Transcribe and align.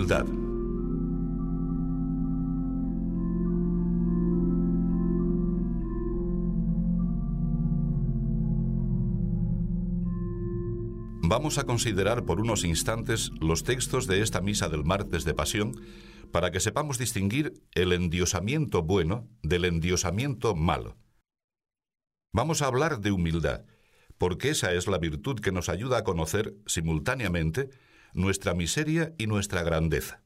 Humildad. 0.00 0.24
Vamos 11.22 11.58
a 11.58 11.64
considerar 11.64 12.24
por 12.24 12.40
unos 12.40 12.64
instantes 12.64 13.30
los 13.40 13.62
textos 13.62 14.06
de 14.06 14.22
esta 14.22 14.40
misa 14.40 14.70
del 14.70 14.84
martes 14.84 15.24
de 15.24 15.34
Pasión 15.34 15.78
para 16.32 16.50
que 16.50 16.60
sepamos 16.60 16.96
distinguir 16.96 17.62
el 17.74 17.92
endiosamiento 17.92 18.82
bueno 18.82 19.28
del 19.42 19.66
endiosamiento 19.66 20.54
malo. 20.54 20.96
Vamos 22.32 22.62
a 22.62 22.66
hablar 22.66 23.00
de 23.00 23.10
humildad, 23.10 23.66
porque 24.16 24.48
esa 24.48 24.72
es 24.72 24.86
la 24.86 24.98
virtud 24.98 25.40
que 25.40 25.52
nos 25.52 25.68
ayuda 25.68 25.98
a 25.98 26.04
conocer 26.04 26.54
simultáneamente 26.66 27.68
nuestra 28.12 28.54
miseria 28.54 29.14
y 29.18 29.26
nuestra 29.26 29.62
grandeza. 29.62 30.22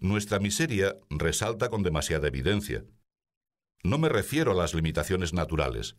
Nuestra 0.00 0.38
miseria 0.38 0.96
resalta 1.10 1.68
con 1.68 1.82
demasiada 1.82 2.28
evidencia. 2.28 2.84
No 3.82 3.98
me 3.98 4.08
refiero 4.08 4.52
a 4.52 4.54
las 4.54 4.74
limitaciones 4.74 5.32
naturales, 5.32 5.96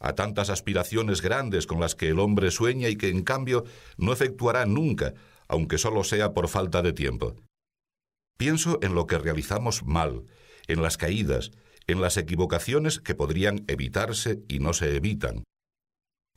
a 0.00 0.14
tantas 0.14 0.50
aspiraciones 0.50 1.22
grandes 1.22 1.66
con 1.66 1.80
las 1.80 1.94
que 1.94 2.08
el 2.08 2.18
hombre 2.18 2.50
sueña 2.50 2.88
y 2.88 2.96
que 2.96 3.08
en 3.08 3.22
cambio 3.22 3.64
no 3.96 4.12
efectuará 4.12 4.66
nunca, 4.66 5.14
aunque 5.48 5.78
solo 5.78 6.04
sea 6.04 6.34
por 6.34 6.48
falta 6.48 6.82
de 6.82 6.92
tiempo. 6.92 7.36
Pienso 8.36 8.78
en 8.82 8.94
lo 8.94 9.06
que 9.06 9.18
realizamos 9.18 9.84
mal, 9.84 10.26
en 10.66 10.82
las 10.82 10.96
caídas, 10.96 11.52
en 11.86 12.00
las 12.00 12.16
equivocaciones 12.16 13.00
que 13.00 13.14
podrían 13.14 13.64
evitarse 13.68 14.42
y 14.48 14.58
no 14.58 14.72
se 14.72 14.96
evitan. 14.96 15.44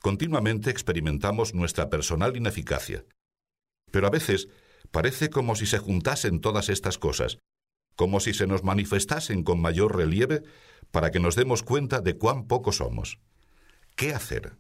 Continuamente 0.02 0.70
experimentamos 0.70 1.56
nuestra 1.56 1.90
personal 1.90 2.38
ineficacia. 2.38 3.06
Pero 3.96 4.08
a 4.08 4.10
veces 4.10 4.50
parece 4.92 5.30
como 5.30 5.56
si 5.56 5.66
se 5.66 5.78
juntasen 5.78 6.42
todas 6.42 6.68
estas 6.68 6.98
cosas, 6.98 7.38
como 7.96 8.20
si 8.20 8.34
se 8.34 8.46
nos 8.46 8.62
manifestasen 8.62 9.42
con 9.42 9.62
mayor 9.62 9.96
relieve 9.96 10.44
para 10.92 11.12
que 11.12 11.22
nos 11.22 11.38
demos 11.38 11.64
cuenta 11.64 12.02
de 12.02 12.18
cuán 12.18 12.46
poco 12.46 12.74
somos. 12.74 13.20
¿Qué 13.96 14.14
hacer? 14.14 14.58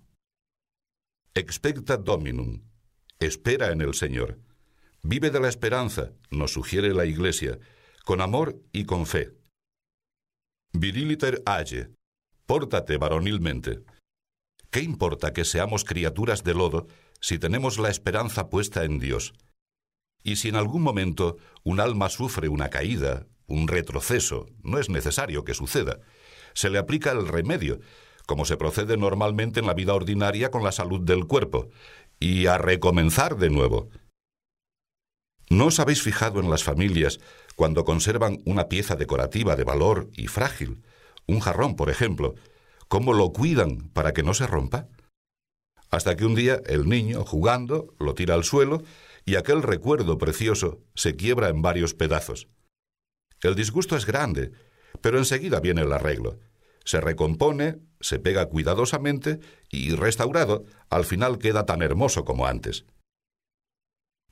Expecta 1.33 1.97
dominum. 1.97 2.61
Espera 3.19 3.73
en 3.73 3.81
el 3.81 3.93
Señor. 3.93 4.39
Vive 5.03 5.31
de 5.31 5.41
la 5.41 5.49
esperanza, 5.49 6.13
nos 6.31 6.53
sugiere 6.53 6.93
la 6.93 7.05
Iglesia, 7.05 7.59
con 8.05 8.21
amor 8.21 8.61
y 8.71 8.85
con 8.85 9.05
fe. 9.05 9.33
Viriliter 10.71 11.43
age. 11.45 11.89
Pórtate 12.45 12.95
varonilmente. 12.95 13.81
¿Qué 14.71 14.79
importa 14.79 15.33
que 15.33 15.43
seamos 15.43 15.83
criaturas 15.83 16.45
de 16.45 16.53
lodo 16.53 16.87
si 17.19 17.39
tenemos 17.39 17.77
la 17.77 17.89
esperanza 17.89 18.49
puesta 18.49 18.83
en 18.83 18.99
Dios? 18.99 19.33
Y 20.23 20.37
si 20.37 20.49
en 20.49 20.55
algún 20.55 20.81
momento 20.81 21.37
un 21.63 21.79
alma 21.79 22.09
sufre 22.09 22.49
una 22.49 22.69
caída, 22.69 23.27
un 23.47 23.67
retroceso, 23.67 24.47
no 24.63 24.79
es 24.79 24.89
necesario 24.89 25.43
que 25.43 25.53
suceda. 25.53 25.99
Se 26.53 26.69
le 26.69 26.79
aplica 26.79 27.11
el 27.11 27.27
remedio, 27.27 27.79
como 28.25 28.45
se 28.45 28.57
procede 28.57 28.97
normalmente 28.97 29.59
en 29.59 29.67
la 29.67 29.73
vida 29.73 29.93
ordinaria 29.93 30.49
con 30.49 30.63
la 30.63 30.71
salud 30.71 31.01
del 31.01 31.25
cuerpo, 31.25 31.69
y 32.19 32.47
a 32.47 32.57
recomenzar 32.57 33.37
de 33.37 33.49
nuevo. 33.49 33.89
¿No 35.49 35.67
os 35.67 35.79
habéis 35.79 36.01
fijado 36.01 36.39
en 36.39 36.49
las 36.49 36.63
familias 36.63 37.19
cuando 37.55 37.85
conservan 37.85 38.39
una 38.45 38.67
pieza 38.67 38.95
decorativa 38.95 39.55
de 39.55 39.63
valor 39.63 40.09
y 40.13 40.27
frágil, 40.27 40.81
un 41.27 41.39
jarrón, 41.39 41.75
por 41.75 41.89
ejemplo, 41.89 42.33
cómo 42.87 43.13
lo 43.13 43.31
cuidan 43.31 43.89
para 43.93 44.11
que 44.11 44.23
no 44.23 44.33
se 44.33 44.47
rompa? 44.47 44.87
Hasta 45.89 46.15
que 46.15 46.25
un 46.25 46.35
día 46.35 46.61
el 46.65 46.87
niño, 46.89 47.23
jugando, 47.25 47.93
lo 47.99 48.13
tira 48.15 48.33
al 48.33 48.43
suelo 48.43 48.81
y 49.25 49.35
aquel 49.35 49.63
recuerdo 49.63 50.17
precioso 50.17 50.79
se 50.93 51.15
quiebra 51.15 51.49
en 51.49 51.61
varios 51.61 51.93
pedazos. 51.93 52.47
El 53.41 53.55
disgusto 53.55 53.95
es 53.95 54.05
grande, 54.05 54.51
pero 55.01 55.17
enseguida 55.17 55.59
viene 55.59 55.81
el 55.81 55.93
arreglo 55.93 56.39
se 56.85 57.01
recompone, 57.01 57.79
se 57.99 58.19
pega 58.19 58.45
cuidadosamente 58.45 59.39
y 59.69 59.93
restaurado, 59.95 60.63
al 60.89 61.03
final 61.03 61.39
queda 61.39 61.65
tan 61.65 61.81
hermoso 61.81 62.23
como 62.23 62.45
antes. 62.45 62.85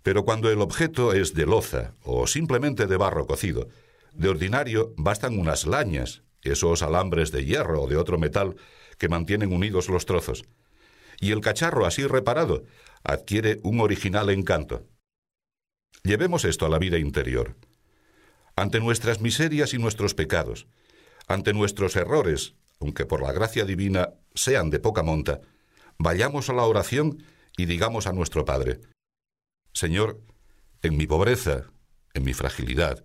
Pero 0.03 0.23
cuando 0.23 0.49
el 0.51 0.61
objeto 0.61 1.13
es 1.13 1.33
de 1.33 1.45
loza 1.45 1.95
o 2.03 2.27
simplemente 2.27 2.85
de 2.85 2.97
barro 2.97 3.25
cocido, 3.25 3.67
de 4.13 4.29
ordinario 4.29 4.93
bastan 4.97 5.39
unas 5.39 5.65
lañas, 5.65 6.21
esos 6.43 6.83
alambres 6.83 7.31
de 7.31 7.45
hierro 7.45 7.81
o 7.81 7.87
de 7.87 7.97
otro 7.97 8.19
metal 8.19 8.55
que 8.99 9.09
mantienen 9.09 9.51
unidos 9.51 9.89
los 9.89 10.05
trozos, 10.05 10.45
y 11.23 11.31
el 11.31 11.39
cacharro 11.39 11.85
así 11.85 12.05
reparado 12.05 12.65
adquiere 13.01 13.61
un 13.63 13.79
original 13.79 14.29
encanto. 14.29 14.85
Llevemos 16.03 16.43
esto 16.43 16.65
a 16.65 16.69
la 16.69 16.79
vida 16.79 16.97
interior. 16.97 17.55
Ante 18.57 18.81
nuestras 18.81 19.21
miserias 19.21 19.73
y 19.73 19.77
nuestros 19.77 20.15
pecados, 20.15 20.67
ante 21.27 21.53
nuestros 21.53 21.95
errores, 21.95 22.55
aunque 22.81 23.05
por 23.05 23.21
la 23.21 23.31
gracia 23.31 23.63
divina 23.63 24.09
sean 24.35 24.69
de 24.69 24.79
poca 24.79 25.01
monta, 25.01 25.39
vayamos 25.97 26.49
a 26.49 26.53
la 26.53 26.63
oración 26.63 27.23
y 27.55 27.67
digamos 27.67 28.05
a 28.05 28.11
nuestro 28.11 28.43
Padre, 28.43 28.81
Señor, 29.71 30.19
en 30.81 30.97
mi 30.97 31.07
pobreza, 31.07 31.71
en 32.13 32.25
mi 32.25 32.33
fragilidad, 32.33 33.01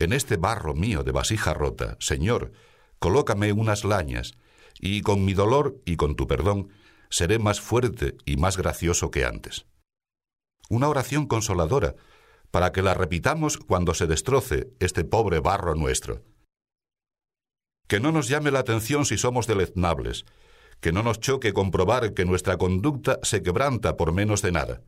en 0.00 0.12
este 0.12 0.36
barro 0.36 0.74
mío 0.74 1.04
de 1.04 1.12
vasija 1.12 1.54
rota, 1.54 1.96
Señor, 2.00 2.50
colócame 2.98 3.52
unas 3.52 3.84
lañas, 3.84 4.34
y 4.80 5.02
con 5.02 5.24
mi 5.24 5.34
dolor 5.34 5.80
y 5.84 5.94
con 5.94 6.16
tu 6.16 6.26
perdón 6.26 6.70
seré 7.14 7.38
más 7.38 7.60
fuerte 7.60 8.16
y 8.24 8.36
más 8.36 8.56
gracioso 8.56 9.12
que 9.12 9.24
antes. 9.24 9.66
Una 10.68 10.88
oración 10.88 11.26
consoladora, 11.26 11.94
para 12.50 12.72
que 12.72 12.82
la 12.82 12.92
repitamos 12.92 13.56
cuando 13.56 13.94
se 13.94 14.08
destroce 14.08 14.72
este 14.80 15.04
pobre 15.04 15.38
barro 15.38 15.76
nuestro. 15.76 16.22
Que 17.86 18.00
no 18.00 18.10
nos 18.10 18.26
llame 18.26 18.50
la 18.50 18.58
atención 18.58 19.06
si 19.06 19.16
somos 19.16 19.46
deleznables, 19.46 20.24
que 20.80 20.90
no 20.90 21.04
nos 21.04 21.20
choque 21.20 21.52
comprobar 21.52 22.14
que 22.14 22.24
nuestra 22.24 22.56
conducta 22.56 23.20
se 23.22 23.44
quebranta 23.44 23.96
por 23.96 24.12
menos 24.12 24.42
de 24.42 24.50
nada. 24.50 24.82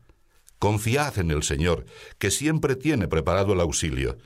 Confiad 0.58 1.20
en 1.20 1.31
el 1.31 1.44
Señor, 1.44 1.87
que 2.19 2.32
siempre 2.32 2.75
tiene 2.75 3.06
preparado 3.06 3.53
el 3.53 3.60
auxilio. 3.60 4.19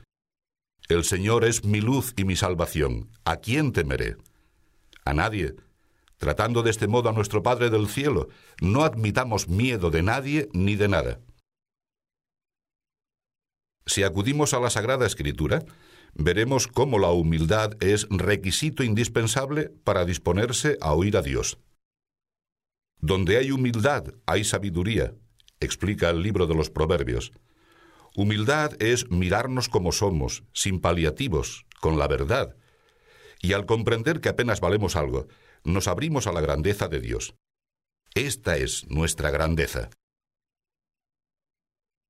El 0.89 1.03
Señor 1.03 1.45
es 1.45 1.65
mi 1.65 1.81
luz 1.81 2.15
y 2.17 2.23
mi 2.23 2.35
salvación. 2.35 3.11
¿A 3.25 3.37
quién 3.37 3.73
temeré? 3.73 4.15
A 5.05 5.13
nadie. 5.13 5.53
Tratando 6.21 6.61
de 6.61 6.69
este 6.69 6.87
modo 6.87 7.09
a 7.09 7.13
nuestro 7.13 7.41
Padre 7.41 7.71
del 7.71 7.87
cielo, 7.87 8.29
no 8.61 8.83
admitamos 8.83 9.47
miedo 9.47 9.89
de 9.89 10.03
nadie 10.03 10.49
ni 10.53 10.75
de 10.75 10.87
nada. 10.87 11.19
Si 13.87 14.03
acudimos 14.03 14.53
a 14.53 14.59
la 14.59 14.69
Sagrada 14.69 15.07
Escritura, 15.07 15.65
veremos 16.13 16.67
cómo 16.67 16.99
la 16.99 17.09
humildad 17.09 17.71
es 17.79 18.05
requisito 18.11 18.83
indispensable 18.83 19.71
para 19.83 20.05
disponerse 20.05 20.77
a 20.79 20.93
oír 20.93 21.17
a 21.17 21.23
Dios. 21.23 21.57
Donde 22.99 23.37
hay 23.37 23.49
humildad, 23.49 24.13
hay 24.27 24.43
sabiduría, 24.43 25.15
explica 25.59 26.11
el 26.11 26.21
libro 26.21 26.45
de 26.45 26.53
los 26.53 26.69
Proverbios. 26.69 27.31
Humildad 28.15 28.79
es 28.79 29.09
mirarnos 29.09 29.69
como 29.69 29.91
somos, 29.91 30.43
sin 30.53 30.81
paliativos, 30.81 31.65
con 31.79 31.97
la 31.97 32.07
verdad. 32.07 32.55
Y 33.41 33.53
al 33.53 33.65
comprender 33.65 34.21
que 34.21 34.29
apenas 34.29 34.61
valemos 34.61 34.95
algo, 34.95 35.27
nos 35.63 35.87
abrimos 35.87 36.27
a 36.27 36.31
la 36.31 36.41
grandeza 36.41 36.87
de 36.87 36.99
Dios. 36.99 37.35
Esta 38.13 38.57
es 38.57 38.89
nuestra 38.89 39.31
grandeza. 39.31 39.89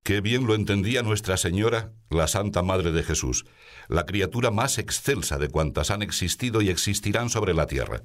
Qué 0.03 0.19
bien 0.19 0.47
lo 0.47 0.55
entendía 0.55 1.03
Nuestra 1.03 1.37
Señora, 1.37 1.93
la 2.09 2.27
Santa 2.27 2.63
Madre 2.63 2.91
de 2.91 3.03
Jesús, 3.03 3.45
la 3.87 4.07
criatura 4.07 4.49
más 4.49 4.79
excelsa 4.79 5.37
de 5.37 5.47
cuantas 5.47 5.91
han 5.91 6.01
existido 6.01 6.61
y 6.63 6.69
existirán 6.69 7.29
sobre 7.29 7.53
la 7.53 7.67
tierra. 7.67 8.01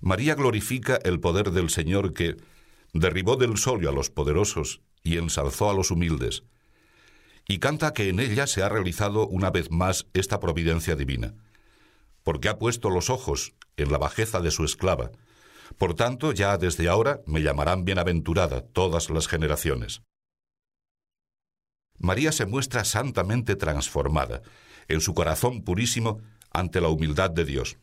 María 0.00 0.34
glorifica 0.34 0.98
el 1.04 1.20
poder 1.20 1.52
del 1.52 1.70
Señor 1.70 2.12
que 2.12 2.36
derribó 2.92 3.36
del 3.36 3.56
solio 3.56 3.88
a 3.88 3.92
los 3.92 4.10
poderosos 4.10 4.80
y 5.04 5.18
ensalzó 5.18 5.70
a 5.70 5.74
los 5.74 5.92
humildes, 5.92 6.42
y 7.46 7.58
canta 7.58 7.92
que 7.92 8.08
en 8.08 8.18
ella 8.18 8.46
se 8.48 8.62
ha 8.62 8.68
realizado 8.68 9.28
una 9.28 9.50
vez 9.50 9.70
más 9.70 10.06
esta 10.12 10.40
providencia 10.40 10.96
divina, 10.96 11.34
porque 12.24 12.48
ha 12.48 12.58
puesto 12.58 12.90
los 12.90 13.10
ojos 13.10 13.54
en 13.76 13.90
la 13.90 13.98
bajeza 13.98 14.40
de 14.40 14.50
su 14.50 14.64
esclava. 14.64 15.10
Por 15.78 15.94
tanto, 15.94 16.32
ya 16.32 16.56
desde 16.58 16.88
ahora 16.88 17.20
me 17.26 17.42
llamarán 17.42 17.84
bienaventurada 17.84 18.62
todas 18.62 19.10
las 19.10 19.28
generaciones. 19.28 20.02
María 21.98 22.32
se 22.32 22.46
muestra 22.46 22.84
santamente 22.84 23.56
transformada, 23.56 24.42
en 24.88 25.00
su 25.00 25.14
corazón 25.14 25.62
purísimo, 25.62 26.20
ante 26.50 26.80
la 26.80 26.88
humildad 26.88 27.30
de 27.30 27.44
Dios. 27.44 27.78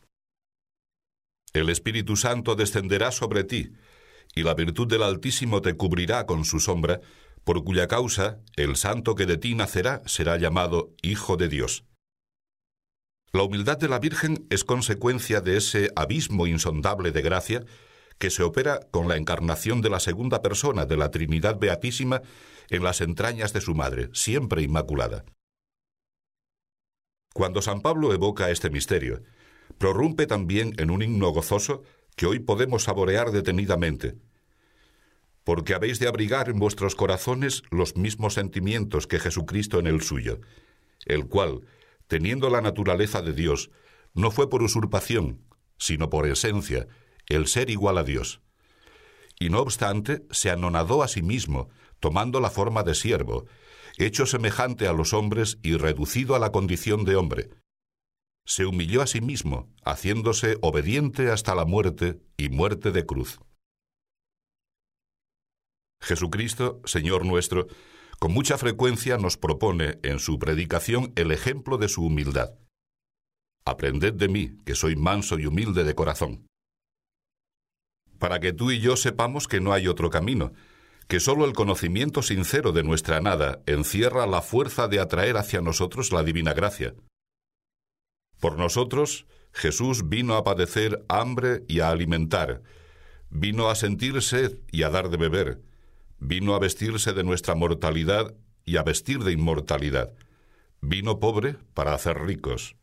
El 1.53 1.69
Espíritu 1.69 2.15
Santo 2.15 2.55
descenderá 2.55 3.11
sobre 3.11 3.43
ti, 3.43 3.73
y 4.35 4.43
la 4.43 4.53
virtud 4.53 4.87
del 4.87 5.03
Altísimo 5.03 5.61
te 5.61 5.75
cubrirá 5.75 6.25
con 6.25 6.45
su 6.45 6.59
sombra, 6.59 7.01
por 7.43 7.63
cuya 7.63 7.87
causa 7.87 8.39
el 8.55 8.75
santo 8.75 9.15
que 9.15 9.25
de 9.25 9.37
ti 9.37 9.55
nacerá 9.55 10.01
será 10.05 10.37
llamado 10.37 10.93
Hijo 11.01 11.37
de 11.37 11.49
Dios. 11.49 11.83
La 13.33 13.43
humildad 13.43 13.77
de 13.77 13.87
la 13.87 13.99
Virgen 13.99 14.45
es 14.49 14.65
consecuencia 14.65 15.39
de 15.39 15.55
ese 15.55 15.89
abismo 15.95 16.47
insondable 16.47 17.11
de 17.11 17.21
gracia 17.21 17.63
que 18.17 18.29
se 18.29 18.43
opera 18.43 18.81
con 18.91 19.07
la 19.07 19.15
encarnación 19.15 19.81
de 19.81 19.89
la 19.89 20.01
segunda 20.01 20.41
persona 20.41 20.85
de 20.85 20.97
la 20.97 21.11
Trinidad 21.11 21.57
Beatísima 21.57 22.21
en 22.69 22.83
las 22.83 22.99
entrañas 22.99 23.53
de 23.53 23.61
su 23.61 23.73
madre, 23.73 24.09
siempre 24.11 24.63
inmaculada. 24.63 25.23
Cuando 27.33 27.61
San 27.61 27.81
Pablo 27.81 28.13
evoca 28.13 28.51
este 28.51 28.69
misterio, 28.69 29.23
prorrumpe 29.77 30.27
también 30.27 30.73
en 30.77 30.91
un 30.91 31.01
himno 31.01 31.29
gozoso 31.29 31.83
que 32.17 32.25
hoy 32.25 32.39
podemos 32.39 32.83
saborear 32.83 33.31
detenidamente, 33.31 34.15
porque 35.45 35.73
habéis 35.73 35.99
de 35.99 36.09
abrigar 36.09 36.49
en 36.49 36.59
vuestros 36.59 36.95
corazones 36.95 37.63
los 37.71 37.95
mismos 37.95 38.33
sentimientos 38.33 39.07
que 39.07 39.19
Jesucristo 39.19 39.79
en 39.79 39.87
el 39.87 40.01
suyo, 40.01 40.41
el 41.05 41.27
cual, 41.27 41.61
teniendo 42.11 42.49
la 42.49 42.59
naturaleza 42.59 43.21
de 43.21 43.31
Dios, 43.31 43.71
no 44.13 44.31
fue 44.31 44.49
por 44.49 44.63
usurpación, 44.63 45.45
sino 45.77 46.09
por 46.09 46.27
esencia, 46.27 46.89
el 47.27 47.47
ser 47.47 47.69
igual 47.69 47.97
a 47.97 48.03
Dios. 48.03 48.41
Y 49.39 49.49
no 49.49 49.61
obstante, 49.61 50.25
se 50.29 50.49
anonadó 50.49 51.03
a 51.03 51.07
sí 51.07 51.21
mismo, 51.21 51.69
tomando 52.01 52.41
la 52.41 52.49
forma 52.49 52.83
de 52.83 52.95
siervo, 52.95 53.45
hecho 53.97 54.25
semejante 54.25 54.89
a 54.89 54.91
los 54.91 55.13
hombres 55.13 55.57
y 55.63 55.77
reducido 55.77 56.35
a 56.35 56.39
la 56.39 56.51
condición 56.51 57.05
de 57.05 57.15
hombre. 57.15 57.49
Se 58.45 58.65
humilló 58.65 59.01
a 59.01 59.07
sí 59.07 59.21
mismo, 59.21 59.69
haciéndose 59.85 60.57
obediente 60.59 61.31
hasta 61.31 61.55
la 61.55 61.63
muerte 61.63 62.19
y 62.35 62.49
muerte 62.49 62.91
de 62.91 63.05
cruz. 63.05 63.39
Jesucristo, 66.01 66.81
Señor 66.83 67.25
nuestro, 67.25 67.67
con 68.21 68.33
mucha 68.33 68.59
frecuencia 68.59 69.17
nos 69.17 69.35
propone 69.35 69.97
en 70.03 70.19
su 70.19 70.37
predicación 70.37 71.11
el 71.15 71.31
ejemplo 71.31 71.79
de 71.79 71.89
su 71.89 72.05
humildad. 72.05 72.51
Aprended 73.65 74.13
de 74.13 74.27
mí, 74.27 74.57
que 74.63 74.75
soy 74.75 74.95
manso 74.95 75.39
y 75.39 75.47
humilde 75.47 75.83
de 75.83 75.95
corazón. 75.95 76.45
Para 78.19 78.39
que 78.39 78.53
tú 78.53 78.69
y 78.69 78.79
yo 78.79 78.95
sepamos 78.95 79.47
que 79.47 79.59
no 79.59 79.73
hay 79.73 79.87
otro 79.87 80.11
camino, 80.11 80.53
que 81.07 81.19
sólo 81.19 81.45
el 81.45 81.53
conocimiento 81.53 82.21
sincero 82.21 82.71
de 82.73 82.83
nuestra 82.83 83.21
nada 83.21 83.63
encierra 83.65 84.27
la 84.27 84.43
fuerza 84.43 84.87
de 84.87 84.99
atraer 84.99 85.35
hacia 85.35 85.61
nosotros 85.61 86.11
la 86.11 86.21
divina 86.21 86.53
gracia. 86.53 86.93
Por 88.39 88.55
nosotros, 88.55 89.25
Jesús 89.51 90.09
vino 90.09 90.35
a 90.35 90.43
padecer 90.43 91.03
hambre 91.09 91.63
y 91.67 91.79
a 91.79 91.89
alimentar, 91.89 92.61
vino 93.31 93.67
a 93.71 93.73
sentir 93.73 94.21
sed 94.21 94.59
y 94.71 94.83
a 94.83 94.91
dar 94.91 95.09
de 95.09 95.17
beber, 95.17 95.70
Vino 96.23 96.53
a 96.53 96.59
vestirse 96.59 97.13
de 97.13 97.23
nuestra 97.23 97.55
mortalidad 97.55 98.35
y 98.63 98.77
a 98.77 98.83
vestir 98.83 99.23
de 99.23 99.31
inmortalidad. 99.31 100.13
Vino 100.79 101.19
pobre 101.19 101.57
para 101.73 101.95
hacer 101.95 102.19
ricos. 102.19 102.75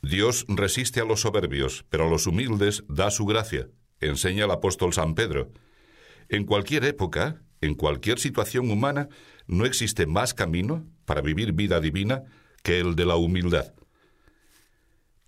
Dios 0.00 0.46
resiste 0.48 0.98
a 0.98 1.04
los 1.04 1.20
soberbios, 1.20 1.84
pero 1.90 2.06
a 2.06 2.10
los 2.10 2.26
humildes 2.26 2.84
da 2.88 3.10
su 3.10 3.26
gracia, 3.26 3.68
enseña 4.00 4.46
el 4.46 4.50
apóstol 4.50 4.94
San 4.94 5.14
Pedro. 5.14 5.52
En 6.30 6.46
cualquier 6.46 6.86
época, 6.86 7.42
en 7.60 7.74
cualquier 7.74 8.18
situación 8.18 8.70
humana, 8.70 9.10
no 9.46 9.66
existe 9.66 10.06
más 10.06 10.32
camino 10.32 10.86
para 11.04 11.20
vivir 11.20 11.52
vida 11.52 11.80
divina 11.80 12.22
que 12.62 12.80
el 12.80 12.96
de 12.96 13.04
la 13.04 13.16
humildad. 13.16 13.74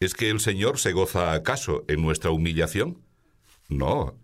¿Es 0.01 0.15
que 0.15 0.31
el 0.31 0.41
Señor 0.41 0.79
se 0.79 0.93
goza 0.93 1.35
acaso 1.35 1.85
en 1.87 2.01
nuestra 2.01 2.31
humillación? 2.31 3.05
No, 3.69 4.22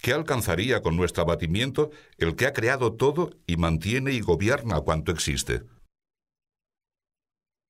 ¿Qué 0.00 0.14
alcanzaría 0.14 0.80
con 0.80 0.96
nuestro 0.96 1.22
abatimiento 1.22 1.90
el 2.16 2.34
que 2.34 2.46
ha 2.46 2.54
creado 2.54 2.94
todo 2.94 3.30
y 3.46 3.56
mantiene 3.56 4.12
y 4.12 4.20
gobierna 4.20 4.80
cuanto 4.80 5.12
existe? 5.12 5.62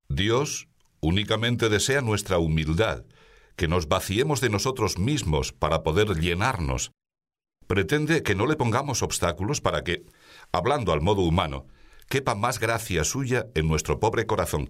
Dios 0.09 0.69
únicamente 1.01 1.69
desea 1.69 2.03
nuestra 2.03 2.39
humildad, 2.39 3.05
que 3.57 3.67
nos 3.67 3.89
vaciemos 3.89 4.41
de 4.41 4.49
nosotros 4.49 4.99
mismos 4.99 5.53
para 5.53 5.83
poder 5.83 6.21
llenarnos. 6.21 6.93
Pretende 7.67 8.23
que 8.23 8.37
no 8.37 8.47
le 8.47 8.57
pongamos 8.57 9.03
obstáculos 9.03 9.61
para 9.61 9.83
que, 9.83 10.05
hablando 10.53 10.93
al 10.93 11.01
modo 11.01 11.23
humano, 11.23 11.67
quepa 12.09 12.37
más 12.37 12.61
gracia 12.61 13.03
suya 13.03 13.47
en 13.55 13.67
nuestro 13.67 13.99
pobre 13.99 14.27
corazón. 14.27 14.69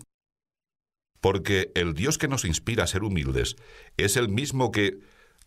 Porque 1.20 1.72
el 1.74 1.92
Dios 1.92 2.16
que 2.16 2.28
nos 2.28 2.46
inspira 2.46 2.84
a 2.84 2.86
ser 2.86 3.02
humildes 3.02 3.56
es 3.98 4.16
el 4.16 4.30
mismo 4.30 4.70
que, 4.70 4.98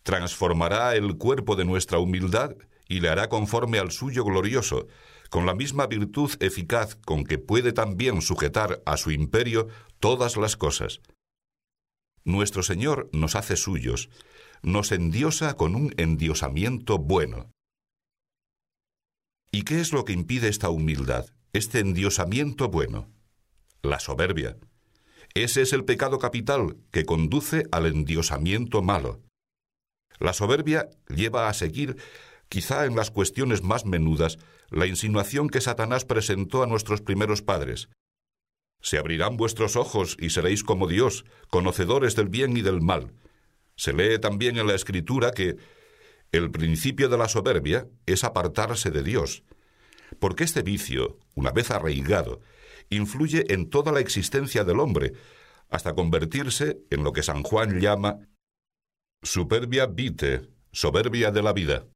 transformará 0.04 0.94
el 0.94 1.16
cuerpo 1.16 1.56
de 1.56 1.64
nuestra 1.64 1.98
humildad 1.98 2.54
y 2.88 3.00
le 3.00 3.08
hará 3.08 3.28
conforme 3.28 3.78
al 3.78 3.90
suyo 3.90 4.24
glorioso, 4.24 4.86
con 5.30 5.46
la 5.46 5.54
misma 5.54 5.88
virtud 5.88 6.30
eficaz 6.38 6.94
con 6.94 7.24
que 7.24 7.38
puede 7.38 7.72
también 7.72 8.22
sujetar 8.22 8.82
a 8.86 8.96
su 8.96 9.10
imperio 9.10 9.66
todas 9.98 10.36
las 10.36 10.56
cosas. 10.56 11.00
Nuestro 12.22 12.62
Señor 12.62 13.08
nos 13.12 13.34
hace 13.34 13.56
suyos, 13.56 14.10
nos 14.62 14.92
endiosa 14.92 15.56
con 15.56 15.74
un 15.74 15.92
endiosamiento 15.96 16.98
bueno. 16.98 17.50
¿Y 19.50 19.62
qué 19.62 19.80
es 19.80 19.92
lo 19.92 20.04
que 20.04 20.12
impide 20.12 20.48
esta 20.48 20.68
humildad, 20.68 21.26
este 21.52 21.80
endiosamiento 21.80 22.68
bueno? 22.68 23.10
La 23.82 24.00
soberbia. 24.00 24.56
Ese 25.34 25.62
es 25.62 25.72
el 25.72 25.84
pecado 25.84 26.18
capital 26.18 26.76
que 26.90 27.04
conduce 27.04 27.64
al 27.72 27.86
endiosamiento 27.86 28.82
malo. 28.82 29.23
La 30.18 30.32
soberbia 30.32 30.88
lleva 31.08 31.48
a 31.48 31.54
seguir, 31.54 31.96
quizá 32.48 32.86
en 32.86 32.96
las 32.96 33.10
cuestiones 33.10 33.62
más 33.62 33.84
menudas, 33.84 34.38
la 34.70 34.86
insinuación 34.86 35.48
que 35.48 35.60
Satanás 35.60 36.04
presentó 36.04 36.62
a 36.62 36.66
nuestros 36.66 37.00
primeros 37.00 37.42
padres. 37.42 37.88
Se 38.80 38.98
abrirán 38.98 39.36
vuestros 39.36 39.76
ojos 39.76 40.16
y 40.20 40.30
seréis 40.30 40.62
como 40.62 40.86
Dios, 40.86 41.24
conocedores 41.48 42.16
del 42.16 42.28
bien 42.28 42.56
y 42.56 42.62
del 42.62 42.80
mal. 42.80 43.12
Se 43.76 43.92
lee 43.92 44.18
también 44.18 44.58
en 44.58 44.66
la 44.66 44.74
Escritura 44.74 45.32
que 45.32 45.56
el 46.32 46.50
principio 46.50 47.08
de 47.08 47.16
la 47.16 47.28
soberbia 47.28 47.86
es 48.06 48.24
apartarse 48.24 48.90
de 48.90 49.02
Dios, 49.02 49.44
porque 50.18 50.44
este 50.44 50.62
vicio, 50.62 51.18
una 51.34 51.50
vez 51.50 51.70
arraigado, 51.70 52.40
influye 52.90 53.52
en 53.52 53.70
toda 53.70 53.92
la 53.92 54.00
existencia 54.00 54.64
del 54.64 54.80
hombre, 54.80 55.12
hasta 55.70 55.94
convertirse 55.94 56.78
en 56.90 57.04
lo 57.04 57.12
que 57.12 57.22
San 57.22 57.42
Juan 57.42 57.80
llama 57.80 58.18
Superbia 59.24 59.86
vite, 59.86 60.50
soberbia 60.70 61.30
de 61.30 61.42
la 61.42 61.54
vida. 61.54 61.86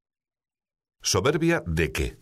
¿Soberbia 1.03 1.63
de 1.67 1.93
qué? 1.93 2.19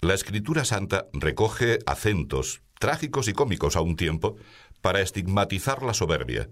La 0.00 0.14
Escritura 0.14 0.64
Santa 0.64 1.08
recoge 1.12 1.80
acentos, 1.84 2.62
trágicos 2.78 3.26
y 3.26 3.32
cómicos 3.32 3.74
a 3.74 3.80
un 3.80 3.96
tiempo, 3.96 4.36
para 4.80 5.00
estigmatizar 5.00 5.82
la 5.82 5.94
soberbia. 5.94 6.48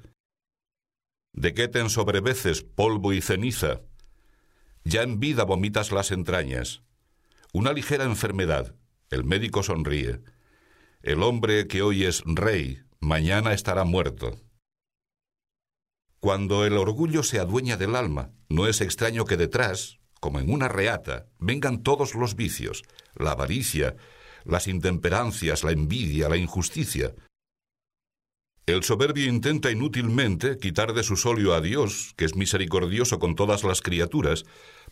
¿De 1.32 1.54
qué 1.54 1.68
te 1.68 1.78
ensobreveces 1.78 2.64
polvo 2.64 3.12
y 3.12 3.22
ceniza? 3.22 3.82
Ya 4.82 5.02
en 5.02 5.20
vida 5.20 5.44
vomitas 5.44 5.92
las 5.92 6.10
entrañas. 6.10 6.82
Una 7.52 7.72
ligera 7.72 8.02
enfermedad, 8.02 8.74
el 9.08 9.22
médico 9.22 9.62
sonríe. 9.62 10.20
El 11.00 11.22
hombre 11.22 11.68
que 11.68 11.82
hoy 11.82 12.06
es 12.06 12.24
rey, 12.26 12.82
mañana 12.98 13.52
estará 13.52 13.84
muerto. 13.84 14.40
Cuando 16.22 16.64
el 16.64 16.74
orgullo 16.74 17.24
se 17.24 17.40
adueña 17.40 17.76
del 17.76 17.96
alma, 17.96 18.30
no 18.48 18.68
es 18.68 18.80
extraño 18.80 19.24
que 19.24 19.36
detrás, 19.36 19.98
como 20.20 20.38
en 20.38 20.52
una 20.52 20.68
reata, 20.68 21.26
vengan 21.40 21.82
todos 21.82 22.14
los 22.14 22.36
vicios, 22.36 22.84
la 23.16 23.32
avaricia, 23.32 23.96
las 24.44 24.68
intemperancias, 24.68 25.64
la 25.64 25.72
envidia, 25.72 26.28
la 26.28 26.36
injusticia. 26.36 27.12
El 28.66 28.84
soberbio 28.84 29.26
intenta 29.26 29.72
inútilmente 29.72 30.58
quitar 30.58 30.92
de 30.92 31.02
su 31.02 31.16
solio 31.16 31.54
a 31.54 31.60
Dios, 31.60 32.14
que 32.16 32.24
es 32.24 32.36
misericordioso 32.36 33.18
con 33.18 33.34
todas 33.34 33.64
las 33.64 33.82
criaturas, 33.82 34.44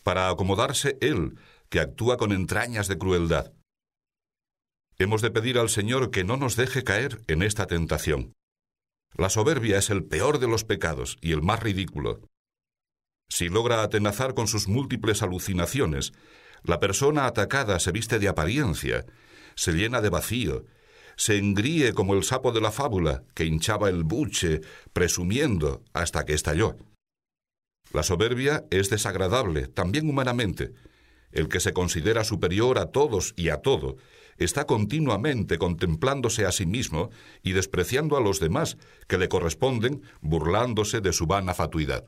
para 0.03 0.27
acomodarse 0.27 0.97
Él, 0.99 1.37
que 1.69 1.79
actúa 1.79 2.17
con 2.17 2.33
entrañas 2.33 2.89
de 2.89 2.97
crueldad. 2.97 3.53
Hemos 4.97 5.21
de 5.21 5.31
pedir 5.31 5.57
al 5.59 5.69
Señor 5.69 6.11
que 6.11 6.25
no 6.25 6.35
nos 6.35 6.57
deje 6.57 6.83
caer 6.83 7.21
en 7.27 7.41
esta 7.41 7.67
tentación. 7.67 8.33
La 9.15 9.29
soberbia 9.29 9.77
es 9.77 9.89
el 9.89 10.05
peor 10.05 10.39
de 10.39 10.47
los 10.47 10.63
pecados 10.63 11.17
y 11.21 11.33
el 11.33 11.41
más 11.41 11.61
ridículo. 11.61 12.21
Si 13.29 13.49
logra 13.49 13.83
atenazar 13.83 14.33
con 14.33 14.47
sus 14.47 14.67
múltiples 14.67 15.21
alucinaciones, 15.21 16.13
la 16.63 16.79
persona 16.79 17.25
atacada 17.25 17.79
se 17.79 17.91
viste 17.91 18.19
de 18.19 18.27
apariencia, 18.27 19.05
se 19.55 19.73
llena 19.73 20.01
de 20.01 20.09
vacío, 20.09 20.65
se 21.15 21.37
engríe 21.37 21.93
como 21.93 22.13
el 22.13 22.23
sapo 22.23 22.51
de 22.51 22.61
la 22.61 22.71
fábula 22.71 23.23
que 23.35 23.45
hinchaba 23.45 23.89
el 23.89 24.03
buche, 24.03 24.61
presumiendo 24.93 25.83
hasta 25.93 26.25
que 26.25 26.33
estalló. 26.33 26.77
La 27.93 28.03
soberbia 28.03 28.65
es 28.71 28.89
desagradable, 28.89 29.67
también 29.67 30.09
humanamente. 30.09 30.73
El 31.31 31.47
que 31.47 31.59
se 31.59 31.73
considera 31.73 32.23
superior 32.23 32.79
a 32.79 32.91
todos 32.91 33.33
y 33.35 33.49
a 33.49 33.57
todo 33.57 33.97
está 34.43 34.65
continuamente 34.65 35.57
contemplándose 35.57 36.45
a 36.45 36.51
sí 36.51 36.65
mismo 36.65 37.09
y 37.43 37.53
despreciando 37.53 38.17
a 38.17 38.21
los 38.21 38.39
demás 38.39 38.77
que 39.07 39.17
le 39.17 39.29
corresponden, 39.29 40.03
burlándose 40.21 41.01
de 41.01 41.13
su 41.13 41.27
vana 41.27 41.53
fatuidad. 41.53 42.07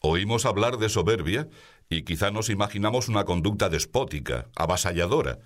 Oímos 0.00 0.46
hablar 0.46 0.78
de 0.78 0.88
soberbia 0.88 1.48
y 1.88 2.02
quizá 2.02 2.30
nos 2.30 2.50
imaginamos 2.50 3.08
una 3.08 3.24
conducta 3.24 3.68
despótica, 3.68 4.48
avasalladora, 4.54 5.40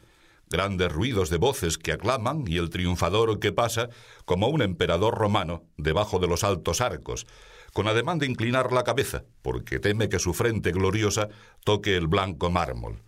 grandes 0.51 0.93
ruidos 0.93 1.31
de 1.31 1.39
voces 1.39 1.79
que 1.79 1.93
aclaman 1.93 2.45
y 2.47 2.59
el 2.59 2.69
triunfador 2.69 3.41
que 3.41 3.53
pasa 3.53 3.89
como 4.27 4.49
un 4.49 4.61
emperador 4.61 5.15
romano 5.15 5.65
debajo 5.79 6.19
de 6.19 6.29
los 6.29 6.45
altos 6.45 6.81
arcos, 6.83 7.27
con 7.73 7.89
ademán 7.89 8.19
de 8.19 8.27
inclinar 8.27 8.73
la 8.73 8.85
cabeza, 8.85 9.25
porque 9.41 9.79
teme 9.79 10.11
que 10.11 10.19
su 10.19 10.35
frente 10.35 10.73
gloriosa 10.73 11.29
toque 11.65 11.97
el 11.97 12.07
blanco 12.07 12.51
mármol. 12.51 13.03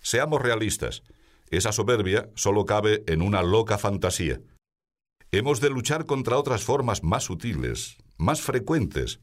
Seamos 0.00 0.40
realistas. 0.40 1.02
Esa 1.50 1.72
soberbia 1.72 2.30
solo 2.34 2.66
cabe 2.66 3.04
en 3.06 3.22
una 3.22 3.42
loca 3.42 3.78
fantasía. 3.78 4.40
Hemos 5.30 5.60
de 5.60 5.70
luchar 5.70 6.06
contra 6.06 6.38
otras 6.38 6.64
formas 6.64 7.02
más 7.02 7.24
sutiles, 7.24 7.96
más 8.16 8.40
frecuentes. 8.40 9.20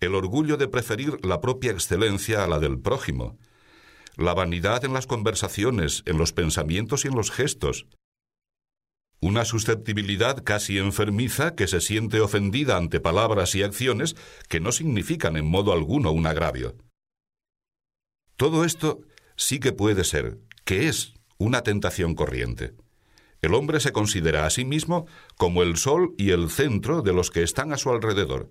El 0.00 0.14
orgullo 0.14 0.56
de 0.56 0.68
preferir 0.68 1.24
la 1.24 1.40
propia 1.40 1.70
excelencia 1.70 2.42
a 2.42 2.48
la 2.48 2.58
del 2.58 2.80
prójimo. 2.80 3.38
La 4.16 4.34
vanidad 4.34 4.84
en 4.84 4.92
las 4.92 5.06
conversaciones, 5.06 6.02
en 6.06 6.18
los 6.18 6.32
pensamientos 6.32 7.04
y 7.04 7.08
en 7.08 7.14
los 7.14 7.30
gestos. 7.30 7.86
Una 9.20 9.44
susceptibilidad 9.44 10.42
casi 10.42 10.78
enfermiza 10.78 11.54
que 11.54 11.68
se 11.68 11.80
siente 11.80 12.20
ofendida 12.20 12.76
ante 12.76 12.98
palabras 12.98 13.54
y 13.54 13.62
acciones 13.62 14.16
que 14.48 14.58
no 14.58 14.72
significan 14.72 15.36
en 15.36 15.46
modo 15.46 15.72
alguno 15.72 16.10
un 16.10 16.26
agravio. 16.26 16.76
Todo 18.36 18.64
esto 18.64 19.02
sí 19.42 19.60
que 19.60 19.72
puede 19.72 20.04
ser, 20.04 20.38
que 20.64 20.88
es, 20.88 21.14
una 21.38 21.62
tentación 21.62 22.14
corriente. 22.14 22.74
El 23.40 23.54
hombre 23.54 23.80
se 23.80 23.92
considera 23.92 24.46
a 24.46 24.50
sí 24.50 24.64
mismo 24.64 25.06
como 25.36 25.62
el 25.62 25.76
sol 25.76 26.14
y 26.16 26.30
el 26.30 26.48
centro 26.48 27.02
de 27.02 27.12
los 27.12 27.30
que 27.30 27.42
están 27.42 27.72
a 27.72 27.76
su 27.76 27.90
alrededor. 27.90 28.48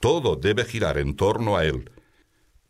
Todo 0.00 0.36
debe 0.36 0.64
girar 0.64 0.98
en 0.98 1.16
torno 1.16 1.56
a 1.56 1.64
él. 1.64 1.90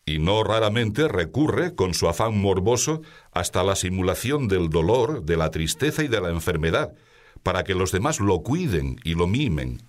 Y 0.07 0.21
no 0.21 0.45
raramente 0.45 1.09
recurre, 1.09 1.75
con 1.75 1.93
su 1.95 2.09
afán 2.09 2.39
morboso, 2.39 3.03
hasta 3.33 3.65
la 3.65 3.75
simulación 3.75 4.49
del 4.49 4.71
dolor, 4.71 5.25
de 5.25 5.37
la 5.37 5.51
tristeza 5.51 6.05
y 6.05 6.09
de 6.09 6.21
la 6.21 6.31
enfermedad, 6.31 6.95
para 7.43 7.65
que 7.65 7.75
los 7.75 7.91
demás 7.93 8.21
lo 8.21 8.43
cuiden 8.43 9.01
y 9.05 9.15
lo 9.15 9.27
mimen. 9.27 9.83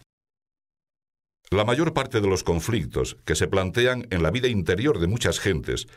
La 1.52 1.66
mayor 1.66 1.94
parte 1.94 2.20
de 2.20 2.28
los 2.28 2.44
conflictos 2.44 3.18
que 3.26 3.36
se 3.36 3.48
plantean 3.48 4.08
en 4.10 4.24
la 4.24 4.32
vida 4.32 4.48
interior 4.48 5.00
de 5.00 5.08
muchas 5.08 5.40
gentes 5.40 5.88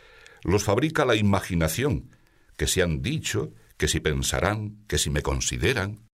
los 0.42 0.64
fabrica 0.64 1.04
la 1.04 1.16
imaginación, 1.16 2.10
que 2.56 2.66
se 2.66 2.82
han 2.82 3.02
dicho, 3.02 3.52
que 3.76 3.88
si 3.88 4.00
pensarán, 4.00 4.84
que 4.86 4.98
si 4.98 5.10
me 5.10 5.22
consideran. 5.22 6.08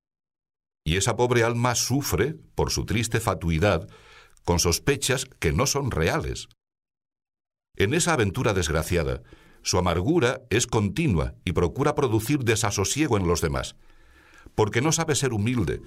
Y 0.85 0.97
esa 0.97 1.17
pobre 1.17 1.43
alma 1.43 1.75
sufre, 1.75 2.35
por 2.55 2.71
su 2.71 2.85
triste 2.85 3.21
fatuidad, 3.21 3.89
con 4.45 4.59
sospechas 4.59 5.27
que 5.39 5.53
no 5.53 5.67
son 5.67 5.91
reales. 5.91 6.49
En 7.77 7.95
esa 7.95 8.15
aventura 8.15 8.55
desgraciada, 8.55 9.23
su 9.63 9.79
amargura 9.79 10.43
es 10.51 10.67
continua 10.67 11.35
y 11.45 11.53
procura 11.53 11.95
producir 11.95 12.41
desasosiego 12.41 13.19
en 13.19 13.27
los 13.27 13.41
demás, 13.41 13.77
porque 14.55 14.81
no 14.81 14.93
sabe 14.93 15.15
ser 15.15 15.33
humilde, 15.33 15.83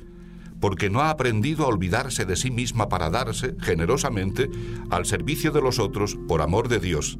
porque 0.59 0.89
no 0.89 1.01
ha 1.01 1.09
aprendido 1.09 1.65
a 1.65 1.67
olvidarse 1.67 2.25
de 2.25 2.35
sí 2.35 2.51
misma 2.51 2.87
para 2.87 3.09
darse, 3.09 3.55
generosamente, 3.59 4.49
al 4.91 5.05
servicio 5.05 5.51
de 5.51 5.61
los 5.61 5.79
otros 5.79 6.15
por 6.27 6.41
amor 6.41 6.67
de 6.67 6.79
Dios. 6.79 7.17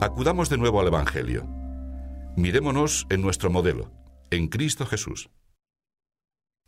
Acudamos 0.00 0.48
de 0.48 0.58
nuevo 0.58 0.80
al 0.80 0.86
Evangelio. 0.86 1.44
Mirémonos 2.36 3.04
en 3.10 3.20
nuestro 3.20 3.50
modelo, 3.50 3.90
en 4.30 4.46
Cristo 4.46 4.86
Jesús. 4.86 5.28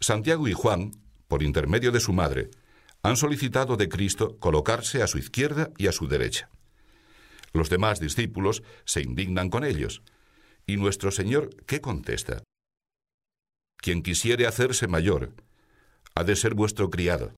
Santiago 0.00 0.48
y 0.48 0.52
Juan, 0.52 1.00
por 1.28 1.44
intermedio 1.44 1.92
de 1.92 2.00
su 2.00 2.12
madre, 2.12 2.50
han 3.04 3.16
solicitado 3.16 3.76
de 3.76 3.88
Cristo 3.88 4.36
colocarse 4.40 5.00
a 5.00 5.06
su 5.06 5.18
izquierda 5.18 5.70
y 5.78 5.86
a 5.86 5.92
su 5.92 6.08
derecha. 6.08 6.50
Los 7.52 7.70
demás 7.70 8.00
discípulos 8.00 8.64
se 8.84 9.00
indignan 9.00 9.48
con 9.48 9.62
ellos. 9.62 10.02
¿Y 10.66 10.76
nuestro 10.76 11.12
Señor 11.12 11.50
qué 11.66 11.80
contesta? 11.80 12.42
Quien 13.76 14.02
quisiere 14.02 14.48
hacerse 14.48 14.88
mayor, 14.88 15.34
ha 16.16 16.24
de 16.24 16.34
ser 16.34 16.54
vuestro 16.54 16.90
criado. 16.90 17.36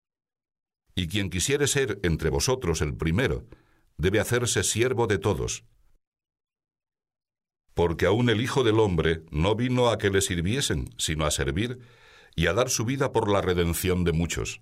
Y 0.95 1.09
quien 1.09 1.29
quisiere 1.29 1.67
ser 1.67 2.01
entre 2.03 2.31
vosotros 2.31 2.81
el 2.81 2.97
primero, 2.97 3.45
debe 3.99 4.21
hacerse 4.21 4.63
siervo 4.63 5.07
de 5.07 5.19
todos 5.19 5.65
porque 7.75 8.07
aún 8.07 8.29
el 8.29 8.41
Hijo 8.41 8.65
del 8.65 8.79
Hombre 8.79 9.23
no 9.31 9.55
vino 9.55 9.89
a 9.89 9.99
que 9.99 10.11
le 10.11 10.21
sirviesen, 10.21 10.91
sino 10.99 11.25
a 11.25 11.31
servir 11.31 11.81
y 12.35 12.47
a 12.47 12.53
dar 12.53 12.71
su 12.71 12.85
vida 12.85 13.13
por 13.13 13.31
la 13.31 13.41
redención 13.41 14.05
de 14.05 14.13
muchos. 14.13 14.61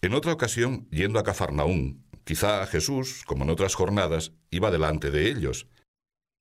En 0.00 0.14
otra 0.14 0.32
ocasión, 0.32 0.88
yendo 0.90 1.18
a 1.18 1.24
Cafarnaún, 1.24 2.04
quizá 2.24 2.66
Jesús, 2.66 3.24
como 3.26 3.44
en 3.44 3.50
otras 3.50 3.74
jornadas, 3.74 4.32
iba 4.50 4.70
delante 4.70 5.10
de 5.10 5.28
ellos, 5.28 5.66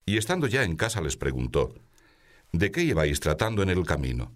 y 0.06 0.18
estando 0.18 0.48
ya 0.48 0.64
en 0.64 0.76
casa 0.76 1.02
les 1.02 1.18
preguntó, 1.18 1.74
¿De 2.52 2.72
qué 2.72 2.84
ibais 2.84 3.20
tratando 3.20 3.64
en 3.64 3.70
el 3.70 3.86
camino? 3.86 4.36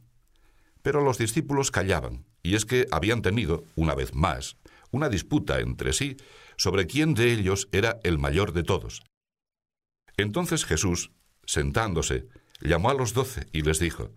Pero 0.82 1.02
los 1.02 1.18
discípulos 1.18 1.72
callaban, 1.72 2.26
y 2.44 2.56
es 2.56 2.66
que 2.66 2.88
habían 2.92 3.22
tenido, 3.22 3.64
una 3.76 3.96
vez 3.96 4.14
más, 4.14 4.58
una 4.92 5.08
disputa 5.08 5.60
entre 5.60 5.94
sí 5.94 6.18
sobre 6.58 6.88
quién 6.88 7.14
de 7.14 7.32
ellos 7.32 7.70
era 7.72 8.00
el 8.04 8.18
mayor 8.18 8.52
de 8.54 8.64
todos. 8.64 9.04
Entonces 10.22 10.66
Jesús, 10.66 11.12
sentándose, 11.46 12.28
llamó 12.62 12.92
a 12.92 12.94
los 12.94 13.14
doce 13.14 13.48
y 13.52 13.64
les 13.64 13.80
dijo, 13.80 14.12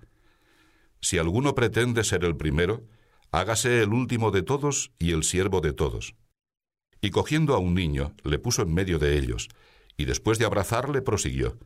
Si 1.01 1.17
alguno 1.17 1.55
pretende 1.55 2.05
ser 2.05 2.25
el 2.25 2.37
primero, 2.37 2.87
hágase 3.31 3.83
el 3.83 3.95
último 3.95 4.31
de 4.31 4.43
todos 4.43 4.93
y 4.99 5.13
el 5.13 5.25
siervo 5.25 5.63
de 5.63 5.73
todos. 5.73 6.15
Y 7.01 7.09
cogiendo 7.09 7.55
a 7.55 7.59
un 7.59 7.75
niño, 7.75 8.15
le 8.23 8.39
puso 8.39 8.61
en 8.63 8.75
medio 8.75 8.99
de 8.99 9.17
ellos, 9.17 9.49
y 9.97 10.05
después 10.05 10.39
de 10.39 10.45
abrazarle 10.45 11.01
prosiguió, 11.01 11.59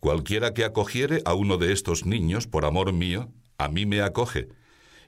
Cualquiera 0.00 0.54
que 0.54 0.64
acogiere 0.64 1.20
a 1.26 1.34
uno 1.34 1.58
de 1.58 1.72
estos 1.72 2.06
niños 2.06 2.46
por 2.46 2.64
amor 2.64 2.92
mío, 2.94 3.32
a 3.58 3.68
mí 3.68 3.84
me 3.84 4.00
acoge, 4.00 4.48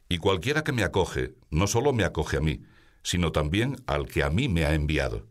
y 0.09 0.19
cualquiera 0.19 0.63
que 0.65 0.73
me 0.73 0.85
acoge, 0.85 1.35
no 1.51 1.67
solo 1.67 1.95
me 1.95 2.05
acoge 2.05 2.37
a 2.37 2.41
mí, 2.41 2.61
sino 3.03 3.33
también 3.33 3.77
al 3.87 4.07
que 4.07 4.23
a 4.23 4.29
mí 4.29 4.49
me 4.51 4.67
ha 4.67 4.75
enviado. 4.75 5.27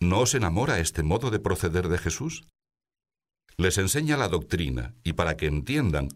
¿No 0.00 0.20
os 0.20 0.34
enamora 0.34 0.78
este 0.78 1.02
modo 1.02 1.30
de 1.30 1.40
proceder 1.40 1.88
de 1.88 1.98
Jesús? 1.98 2.46
Les 3.56 3.78
enseña 3.78 4.16
la 4.16 4.28
doctrina 4.28 4.94
y 5.02 5.14
para 5.14 5.36
que 5.36 5.46
entiendan, 5.46 6.08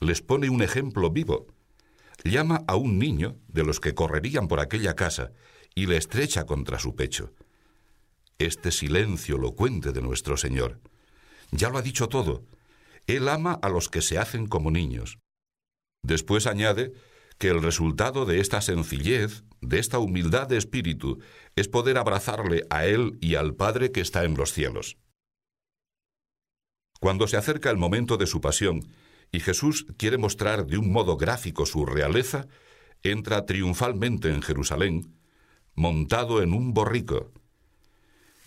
les 0.00 0.22
pone 0.22 0.48
un 0.48 0.62
ejemplo 0.62 1.10
vivo. 1.10 1.46
Llama 2.24 2.64
a 2.66 2.76
un 2.76 2.98
niño 2.98 3.36
de 3.48 3.62
los 3.62 3.78
que 3.78 3.94
correrían 3.94 4.48
por 4.48 4.60
aquella 4.60 4.96
casa 4.96 5.32
y 5.74 5.86
le 5.86 5.98
estrecha 5.98 6.46
contra 6.46 6.78
su 6.78 6.96
pecho. 6.96 7.34
Este 8.38 8.72
silencio 8.72 9.36
elocuente 9.36 9.92
de 9.92 10.00
nuestro 10.00 10.38
Señor. 10.38 10.80
Ya 11.50 11.68
lo 11.68 11.76
ha 11.76 11.82
dicho 11.82 12.08
todo. 12.08 12.42
Él 13.06 13.28
ama 13.28 13.58
a 13.60 13.68
los 13.68 13.90
que 13.90 14.00
se 14.00 14.18
hacen 14.18 14.46
como 14.46 14.70
niños. 14.70 15.18
Después 16.02 16.46
añade 16.46 16.94
que 17.38 17.48
el 17.48 17.62
resultado 17.62 18.24
de 18.24 18.40
esta 18.40 18.62
sencillez, 18.62 19.44
de 19.66 19.78
esta 19.78 19.98
humildad 19.98 20.46
de 20.46 20.56
espíritu, 20.56 21.20
es 21.56 21.68
poder 21.68 21.98
abrazarle 21.98 22.64
a 22.70 22.86
Él 22.86 23.18
y 23.20 23.34
al 23.34 23.54
Padre 23.54 23.92
que 23.92 24.00
está 24.00 24.24
en 24.24 24.36
los 24.36 24.52
cielos. 24.52 24.96
Cuando 27.00 27.26
se 27.28 27.36
acerca 27.36 27.70
el 27.70 27.76
momento 27.76 28.16
de 28.16 28.26
su 28.26 28.40
pasión 28.40 28.88
y 29.32 29.40
Jesús 29.40 29.86
quiere 29.96 30.18
mostrar 30.18 30.66
de 30.66 30.78
un 30.78 30.90
modo 30.92 31.16
gráfico 31.16 31.66
su 31.66 31.84
realeza, 31.84 32.46
entra 33.02 33.44
triunfalmente 33.44 34.30
en 34.30 34.42
Jerusalén, 34.42 35.14
montado 35.74 36.42
en 36.42 36.54
un 36.54 36.72
borrico. 36.72 37.32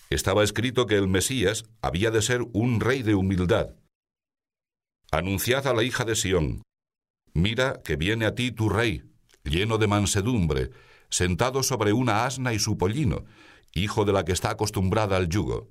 Estaba 0.09 0.43
escrito 0.43 0.88
que 0.88 0.95
el 0.95 1.07
Mesías 1.07 1.65
había 1.81 2.09
de 2.09 2.21
ser 2.21 2.41
un 2.53 2.79
rey 2.79 3.03
de 3.03 3.13
humildad. 3.13 3.75
Anunciad 5.11 5.67
a 5.67 5.73
la 5.73 5.83
hija 5.83 6.05
de 6.05 6.15
Sión, 6.15 6.63
Mira 7.33 7.81
que 7.83 7.95
viene 7.95 8.25
a 8.25 8.35
ti 8.35 8.51
tu 8.51 8.69
rey, 8.69 9.03
lleno 9.43 9.77
de 9.77 9.88
mansedumbre, 9.88 10.71
sentado 11.10 11.63
sobre 11.63 11.94
una 11.94 12.25
asna 12.25 12.54
y 12.54 12.60
su 12.60 12.78
pollino, 12.78 13.25
hijo 13.74 14.06
de 14.06 14.13
la 14.13 14.25
que 14.25 14.32
está 14.32 14.51
acostumbrada 14.51 15.18
al 15.18 15.30
yugo. 15.30 15.70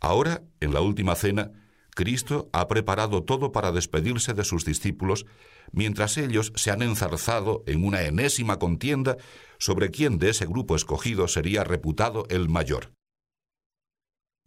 Ahora, 0.00 0.42
en 0.60 0.72
la 0.72 0.80
última 0.80 1.14
cena, 1.14 1.52
Cristo 1.94 2.48
ha 2.52 2.68
preparado 2.68 3.24
todo 3.24 3.52
para 3.52 3.72
despedirse 3.72 4.32
de 4.32 4.44
sus 4.44 4.64
discípulos, 4.64 5.26
mientras 5.72 6.16
ellos 6.16 6.52
se 6.54 6.70
han 6.70 6.82
enzarzado 6.82 7.62
en 7.66 7.84
una 7.84 8.02
enésima 8.02 8.58
contienda 8.58 9.16
sobre 9.58 9.90
quién 9.90 10.18
de 10.18 10.30
ese 10.30 10.46
grupo 10.46 10.76
escogido 10.76 11.28
sería 11.28 11.64
reputado 11.64 12.26
el 12.30 12.48
mayor. 12.48 12.92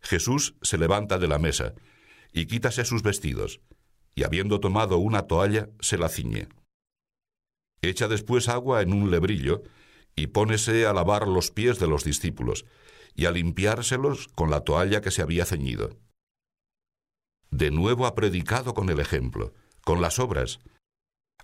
Jesús 0.02 0.56
se 0.62 0.78
levanta 0.78 1.18
de 1.18 1.28
la 1.28 1.40
mesa 1.40 1.74
y 2.34 2.48
quítase 2.48 2.84
sus 2.84 3.04
vestidos, 3.04 3.62
y 4.16 4.24
habiendo 4.24 4.60
tomado 4.60 4.98
una 4.98 5.28
toalla, 5.28 5.70
se 5.80 5.98
la 5.98 6.10
ciñe. 6.10 6.48
Echa 7.84 8.08
después 8.08 8.48
agua 8.48 8.82
en 8.82 8.94
un 8.94 9.12
lebrillo 9.12 9.62
y 10.16 10.28
pónese 10.28 10.86
a 10.86 10.94
lavar 10.94 11.28
los 11.28 11.52
pies 11.52 11.80
de 11.80 11.88
los 11.88 12.06
discípulos 12.06 12.66
y 13.14 13.26
a 13.26 13.32
limpiárselos 13.32 14.30
con 14.30 14.50
la 14.50 14.62
toalla 14.62 15.02
que 15.02 15.12
se 15.12 15.22
había 15.22 15.46
ceñido. 15.46 15.98
De 17.52 17.72
nuevo 17.72 18.06
ha 18.06 18.16
predicado 18.16 18.74
con 18.74 18.90
el 18.90 19.02
ejemplo, 19.02 19.54
con 19.84 20.02
las 20.02 20.18
obras. 20.18 20.60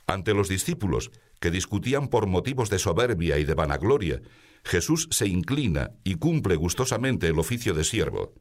Ante 0.07 0.33
los 0.33 0.47
discípulos, 0.47 1.11
que 1.41 1.51
discutían 1.51 2.07
por 2.07 2.25
motivos 2.25 2.69
de 2.69 2.79
soberbia 2.79 3.37
y 3.37 3.43
de 3.43 3.53
vanagloria, 3.53 4.21
Jesús 4.63 5.09
se 5.11 5.27
inclina 5.27 5.91
y 6.05 6.15
cumple 6.15 6.55
gustosamente 6.55 7.27
el 7.27 7.37
oficio 7.37 7.73
de 7.73 7.83
siervo. 7.83 8.33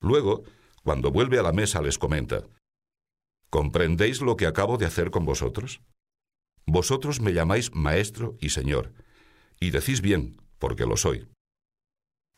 Luego, 0.00 0.44
cuando 0.84 1.10
vuelve 1.10 1.38
a 1.38 1.42
la 1.42 1.52
mesa, 1.52 1.80
les 1.80 1.98
comenta, 1.98 2.44
¿Comprendéis 3.48 4.20
lo 4.20 4.36
que 4.36 4.46
acabo 4.46 4.76
de 4.76 4.86
hacer 4.86 5.10
con 5.10 5.24
vosotros? 5.24 5.80
Vosotros 6.66 7.20
me 7.20 7.32
llamáis 7.32 7.74
Maestro 7.74 8.36
y 8.40 8.50
Señor, 8.50 8.92
y 9.60 9.70
decís 9.70 10.00
bien, 10.00 10.40
porque 10.58 10.86
lo 10.86 10.96
soy. 10.96 11.26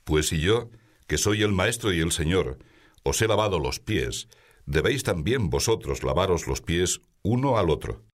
Pues 0.04 0.28
si 0.28 0.40
yo, 0.40 0.70
que 1.06 1.18
soy 1.18 1.42
el 1.42 1.52
Maestro 1.52 1.92
y 1.92 2.00
el 2.00 2.12
Señor, 2.12 2.58
os 3.02 3.20
he 3.20 3.28
lavado 3.28 3.58
los 3.58 3.80
pies, 3.80 4.28
debéis 4.66 5.02
también 5.02 5.50
vosotros 5.50 6.02
lavaros 6.02 6.46
los 6.46 6.62
pies 6.62 7.00
uno 7.22 7.58
al 7.58 7.70
otro. 7.70 8.04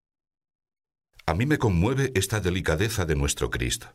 A 1.26 1.34
mí 1.34 1.46
me 1.46 1.58
conmueve 1.58 2.10
esta 2.14 2.40
delicadeza 2.40 3.04
de 3.04 3.14
nuestro 3.14 3.50
Cristo, 3.50 3.94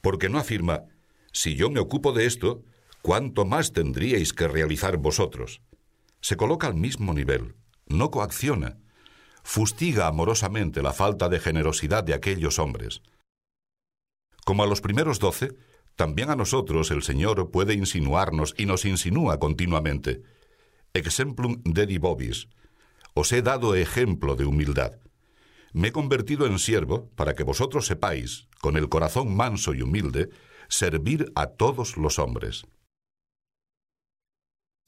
porque 0.00 0.28
no 0.28 0.38
afirma, 0.38 0.84
si 1.32 1.56
yo 1.56 1.70
me 1.70 1.80
ocupo 1.80 2.12
de 2.12 2.26
esto, 2.26 2.62
¿cuánto 3.02 3.44
más 3.44 3.72
tendríais 3.72 4.32
que 4.32 4.46
realizar 4.46 4.96
vosotros? 4.96 5.60
Se 6.20 6.36
coloca 6.36 6.66
al 6.66 6.74
mismo 6.74 7.14
nivel, 7.14 7.56
no 7.86 8.10
coacciona, 8.10 8.78
fustiga 9.46 10.08
amorosamente 10.08 10.82
la 10.82 10.92
falta 10.92 11.28
de 11.28 11.38
generosidad 11.38 12.02
de 12.02 12.14
aquellos 12.14 12.58
hombres. 12.58 13.00
Como 14.44 14.64
a 14.64 14.66
los 14.66 14.80
primeros 14.80 15.20
doce, 15.20 15.52
también 15.94 16.30
a 16.30 16.36
nosotros 16.36 16.90
el 16.90 17.04
Señor 17.04 17.52
puede 17.52 17.72
insinuarnos 17.72 18.54
y 18.58 18.66
nos 18.66 18.84
insinúa 18.84 19.38
continuamente. 19.38 20.22
Exemplum 20.94 21.62
dedi 21.62 21.98
vobis. 21.98 22.48
Os 23.14 23.30
he 23.30 23.40
dado 23.40 23.76
ejemplo 23.76 24.34
de 24.34 24.46
humildad. 24.46 24.98
Me 25.72 25.88
he 25.88 25.92
convertido 25.92 26.46
en 26.46 26.58
siervo 26.58 27.08
para 27.14 27.34
que 27.34 27.44
vosotros 27.44 27.86
sepáis, 27.86 28.48
con 28.60 28.76
el 28.76 28.88
corazón 28.88 29.36
manso 29.36 29.74
y 29.74 29.82
humilde, 29.82 30.28
servir 30.68 31.30
a 31.36 31.46
todos 31.46 31.96
los 31.96 32.18
hombres. 32.18 32.66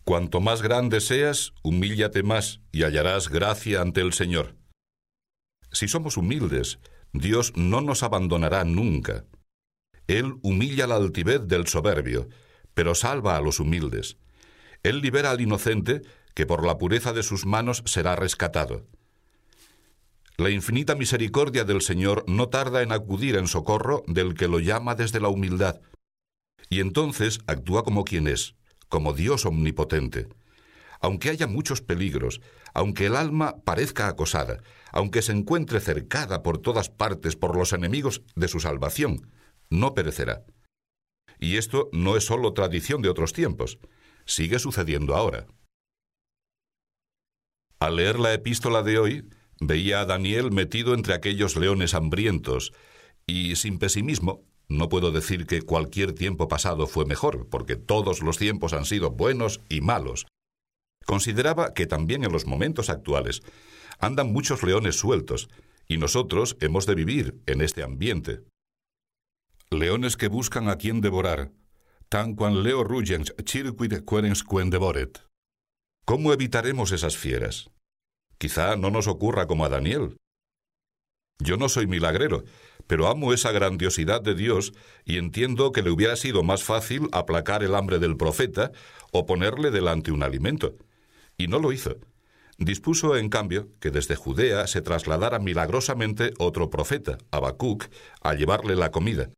Cuanto 0.08 0.40
más 0.40 0.62
grande 0.62 1.02
seas, 1.02 1.52
humíllate 1.62 2.22
más 2.22 2.62
y 2.72 2.84
hallarás 2.84 3.28
gracia 3.28 3.82
ante 3.82 4.00
el 4.00 4.14
Señor. 4.14 4.56
Si 5.70 5.86
somos 5.86 6.16
humildes, 6.16 6.78
Dios 7.12 7.52
no 7.56 7.82
nos 7.82 8.02
abandonará 8.02 8.64
nunca. 8.64 9.26
Él 10.06 10.36
humilla 10.40 10.86
la 10.86 10.96
altivez 10.96 11.46
del 11.46 11.66
soberbio, 11.66 12.26
pero 12.72 12.94
salva 12.94 13.36
a 13.36 13.42
los 13.42 13.60
humildes. 13.60 14.16
Él 14.82 15.02
libera 15.02 15.30
al 15.30 15.42
inocente, 15.42 16.00
que 16.32 16.46
por 16.46 16.64
la 16.64 16.78
pureza 16.78 17.12
de 17.12 17.22
sus 17.22 17.44
manos 17.44 17.82
será 17.84 18.16
rescatado. 18.16 18.86
La 20.38 20.48
infinita 20.48 20.94
misericordia 20.94 21.64
del 21.64 21.82
Señor 21.82 22.24
no 22.26 22.48
tarda 22.48 22.80
en 22.80 22.92
acudir 22.92 23.36
en 23.36 23.46
socorro 23.46 24.04
del 24.06 24.32
que 24.32 24.48
lo 24.48 24.58
llama 24.58 24.94
desde 24.94 25.20
la 25.20 25.28
humildad, 25.28 25.82
y 26.70 26.80
entonces 26.80 27.40
actúa 27.46 27.84
como 27.84 28.04
quien 28.04 28.26
es, 28.26 28.54
como 28.88 29.12
Dios 29.12 29.46
omnipotente. 29.46 30.28
Aunque 31.00 31.30
haya 31.30 31.46
muchos 31.46 31.80
peligros, 31.80 32.40
aunque 32.74 33.06
el 33.06 33.16
alma 33.16 33.56
parezca 33.64 34.08
acosada, 34.08 34.62
aunque 34.90 35.22
se 35.22 35.32
encuentre 35.32 35.80
cercada 35.80 36.42
por 36.42 36.58
todas 36.58 36.88
partes 36.88 37.36
por 37.36 37.56
los 37.56 37.72
enemigos 37.72 38.22
de 38.34 38.48
su 38.48 38.60
salvación, 38.60 39.30
no 39.70 39.94
perecerá. 39.94 40.44
Y 41.38 41.56
esto 41.56 41.88
no 41.92 42.16
es 42.16 42.24
sólo 42.24 42.52
tradición 42.52 43.00
de 43.00 43.08
otros 43.08 43.32
tiempos, 43.32 43.78
sigue 44.24 44.58
sucediendo 44.58 45.14
ahora. 45.14 45.46
Al 47.78 47.96
leer 47.96 48.18
la 48.18 48.34
epístola 48.34 48.82
de 48.82 48.98
hoy, 48.98 49.28
Veía 49.60 50.00
a 50.00 50.04
Daniel 50.04 50.52
metido 50.52 50.94
entre 50.94 51.14
aquellos 51.14 51.56
leones 51.56 51.94
hambrientos, 51.94 52.72
y 53.26 53.56
sin 53.56 53.78
pesimismo, 53.78 54.44
no 54.68 54.88
puedo 54.88 55.12
decir 55.12 55.46
que 55.46 55.62
cualquier 55.62 56.12
tiempo 56.12 56.46
pasado 56.46 56.86
fue 56.86 57.06
mejor, 57.06 57.48
porque 57.48 57.76
todos 57.76 58.22
los 58.22 58.36
tiempos 58.36 58.74
han 58.74 58.84
sido 58.84 59.10
buenos 59.10 59.60
y 59.68 59.80
malos. 59.80 60.26
Consideraba 61.06 61.72
que 61.72 61.86
también 61.86 62.22
en 62.22 62.32
los 62.32 62.46
momentos 62.46 62.90
actuales 62.90 63.42
andan 63.98 64.32
muchos 64.32 64.62
leones 64.62 64.96
sueltos, 64.96 65.48
y 65.88 65.96
nosotros 65.96 66.58
hemos 66.60 66.84
de 66.84 66.94
vivir 66.94 67.40
en 67.46 67.62
este 67.62 67.82
ambiente. 67.82 68.42
Leones 69.70 70.16
que 70.18 70.28
buscan 70.28 70.68
a 70.68 70.76
quien 70.76 71.00
devorar, 71.00 71.50
tan 72.10 72.34
quan 72.34 72.62
leo 72.62 72.84
rugens 72.84 73.34
circuit 73.46 74.04
querens 74.04 74.44
devoret. 74.70 75.24
¿Cómo 76.04 76.32
evitaremos 76.32 76.92
esas 76.92 77.16
fieras? 77.16 77.70
Quizá 78.38 78.76
no 78.76 78.90
nos 78.90 79.08
ocurra 79.08 79.46
como 79.46 79.64
a 79.64 79.68
Daniel. 79.68 80.16
Yo 81.38 81.56
no 81.56 81.68
soy 81.68 81.86
milagrero, 81.86 82.44
pero 82.88 83.06
amo 83.06 83.32
esa 83.32 83.52
grandiosidad 83.52 84.20
de 84.20 84.34
Dios 84.34 84.72
y 85.04 85.18
entiendo 85.18 85.70
que 85.70 85.82
le 85.82 85.90
hubiera 85.90 86.16
sido 86.16 86.42
más 86.42 86.64
fácil 86.64 87.08
aplacar 87.12 87.62
el 87.62 87.76
hambre 87.76 88.00
del 88.00 88.16
profeta 88.16 88.72
o 89.12 89.26
ponerle 89.26 89.70
delante 89.70 90.10
un 90.10 90.24
alimento. 90.24 90.74
Y 91.36 91.46
no 91.46 91.60
lo 91.60 91.70
hizo. 91.70 91.96
Dispuso, 92.56 93.16
en 93.16 93.28
cambio, 93.28 93.68
que 93.78 93.90
desde 93.90 94.16
Judea 94.16 94.66
se 94.66 94.80
trasladara 94.80 95.38
milagrosamente 95.38 96.32
otro 96.38 96.70
profeta, 96.70 97.18
Habacuc, 97.30 97.84
a 98.22 98.34
llevarle 98.34 98.74
la 98.74 98.90
comida. 98.90 99.30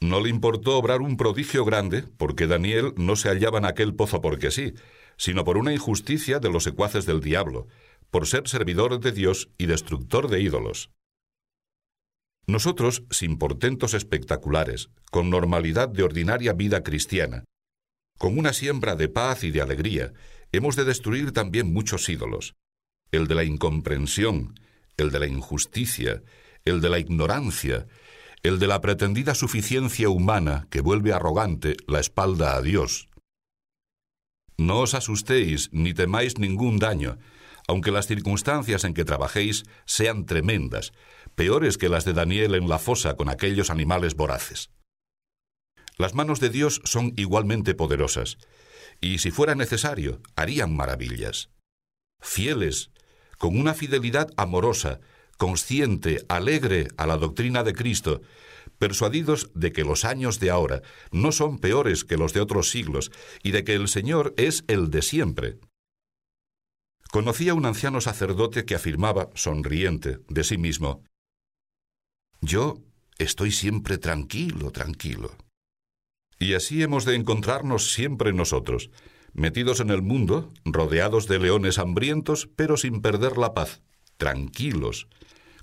No 0.00 0.20
le 0.20 0.30
importó 0.30 0.76
obrar 0.76 1.00
un 1.00 1.16
prodigio 1.16 1.64
grande, 1.64 2.04
porque 2.18 2.46
Daniel 2.46 2.92
no 2.96 3.16
se 3.16 3.28
hallaba 3.28 3.58
en 3.58 3.66
aquel 3.66 3.94
pozo 3.94 4.20
porque 4.20 4.50
sí, 4.50 4.74
sino 5.16 5.44
por 5.44 5.56
una 5.56 5.72
injusticia 5.72 6.40
de 6.40 6.50
los 6.50 6.64
secuaces 6.64 7.06
del 7.06 7.20
diablo, 7.20 7.68
por 8.10 8.26
ser 8.26 8.48
servidor 8.48 8.98
de 8.98 9.12
Dios 9.12 9.48
y 9.58 9.66
destructor 9.66 10.28
de 10.28 10.40
ídolos. 10.40 10.90
Nosotros, 12.50 13.04
sin 13.10 13.38
portentos 13.38 13.94
espectaculares, 13.94 14.90
con 15.12 15.30
normalidad 15.30 15.88
de 15.88 16.02
ordinaria 16.02 16.52
vida 16.52 16.82
cristiana, 16.82 17.44
con 18.18 18.36
una 18.36 18.52
siembra 18.52 18.96
de 18.96 19.08
paz 19.08 19.44
y 19.44 19.52
de 19.52 19.62
alegría, 19.62 20.12
hemos 20.50 20.74
de 20.74 20.84
destruir 20.84 21.30
también 21.30 21.72
muchos 21.72 22.08
ídolos, 22.08 22.56
el 23.12 23.28
de 23.28 23.36
la 23.36 23.44
incomprensión, 23.44 24.58
el 24.96 25.12
de 25.12 25.20
la 25.20 25.28
injusticia, 25.28 26.24
el 26.64 26.80
de 26.80 26.90
la 26.90 26.98
ignorancia, 26.98 27.86
el 28.42 28.58
de 28.58 28.66
la 28.66 28.80
pretendida 28.80 29.36
suficiencia 29.36 30.08
humana 30.08 30.66
que 30.70 30.80
vuelve 30.80 31.12
arrogante 31.12 31.76
la 31.86 32.00
espalda 32.00 32.56
a 32.56 32.62
Dios, 32.62 33.10
no 34.60 34.80
os 34.80 34.92
asustéis 34.92 35.70
ni 35.72 35.94
temáis 35.94 36.36
ningún 36.36 36.78
daño, 36.78 37.16
aunque 37.66 37.90
las 37.90 38.06
circunstancias 38.06 38.84
en 38.84 38.92
que 38.92 39.06
trabajéis 39.06 39.64
sean 39.86 40.26
tremendas, 40.26 40.92
peores 41.40 41.78
que 41.78 41.88
las 41.88 42.04
de 42.04 42.12
Daniel 42.12 42.54
en 42.54 42.68
la 42.68 42.78
fosa 42.78 43.16
con 43.16 43.30
aquellos 43.30 43.70
animales 43.70 44.14
voraces. 44.14 44.68
Las 45.96 46.14
manos 46.14 46.38
de 46.38 46.50
Dios 46.50 46.82
son 46.84 47.14
igualmente 47.16 47.74
poderosas, 47.74 48.36
y 49.00 49.20
si 49.20 49.30
fuera 49.30 49.54
necesario, 49.54 50.20
harían 50.36 50.76
maravillas. 50.76 51.48
Fieles, 52.20 52.90
con 53.38 53.58
una 53.58 53.72
fidelidad 53.72 54.28
amorosa, 54.36 55.00
consciente, 55.38 56.26
alegre 56.28 56.88
a 56.98 57.06
la 57.06 57.16
doctrina 57.16 57.64
de 57.64 57.72
Cristo, 57.72 58.20
persuadidos 58.78 59.50
de 59.54 59.72
que 59.72 59.82
los 59.82 60.04
años 60.04 60.40
de 60.40 60.50
ahora 60.50 60.82
no 61.10 61.32
son 61.32 61.58
peores 61.58 62.04
que 62.04 62.18
los 62.18 62.34
de 62.34 62.42
otros 62.42 62.68
siglos 62.68 63.10
y 63.42 63.52
de 63.52 63.64
que 63.64 63.76
el 63.76 63.88
Señor 63.88 64.34
es 64.36 64.62
el 64.68 64.90
de 64.90 65.00
siempre. 65.00 65.56
Conocí 67.10 67.48
a 67.48 67.54
un 67.54 67.64
anciano 67.64 68.02
sacerdote 68.02 68.66
que 68.66 68.74
afirmaba, 68.74 69.30
sonriente, 69.34 70.18
de 70.28 70.44
sí 70.44 70.58
mismo, 70.58 71.02
Yo 72.40 72.78
estoy 73.18 73.50
siempre 73.50 73.98
tranquilo, 73.98 74.70
tranquilo. 74.70 75.36
Y 76.38 76.54
así 76.54 76.82
hemos 76.82 77.04
de 77.04 77.14
encontrarnos 77.14 77.92
siempre 77.92 78.32
nosotros, 78.32 78.90
metidos 79.34 79.80
en 79.80 79.90
el 79.90 80.00
mundo, 80.00 80.52
rodeados 80.64 81.28
de 81.28 81.38
leones 81.38 81.78
hambrientos, 81.78 82.48
pero 82.56 82.78
sin 82.78 83.02
perder 83.02 83.36
la 83.36 83.52
paz, 83.52 83.82
tranquilos, 84.16 85.06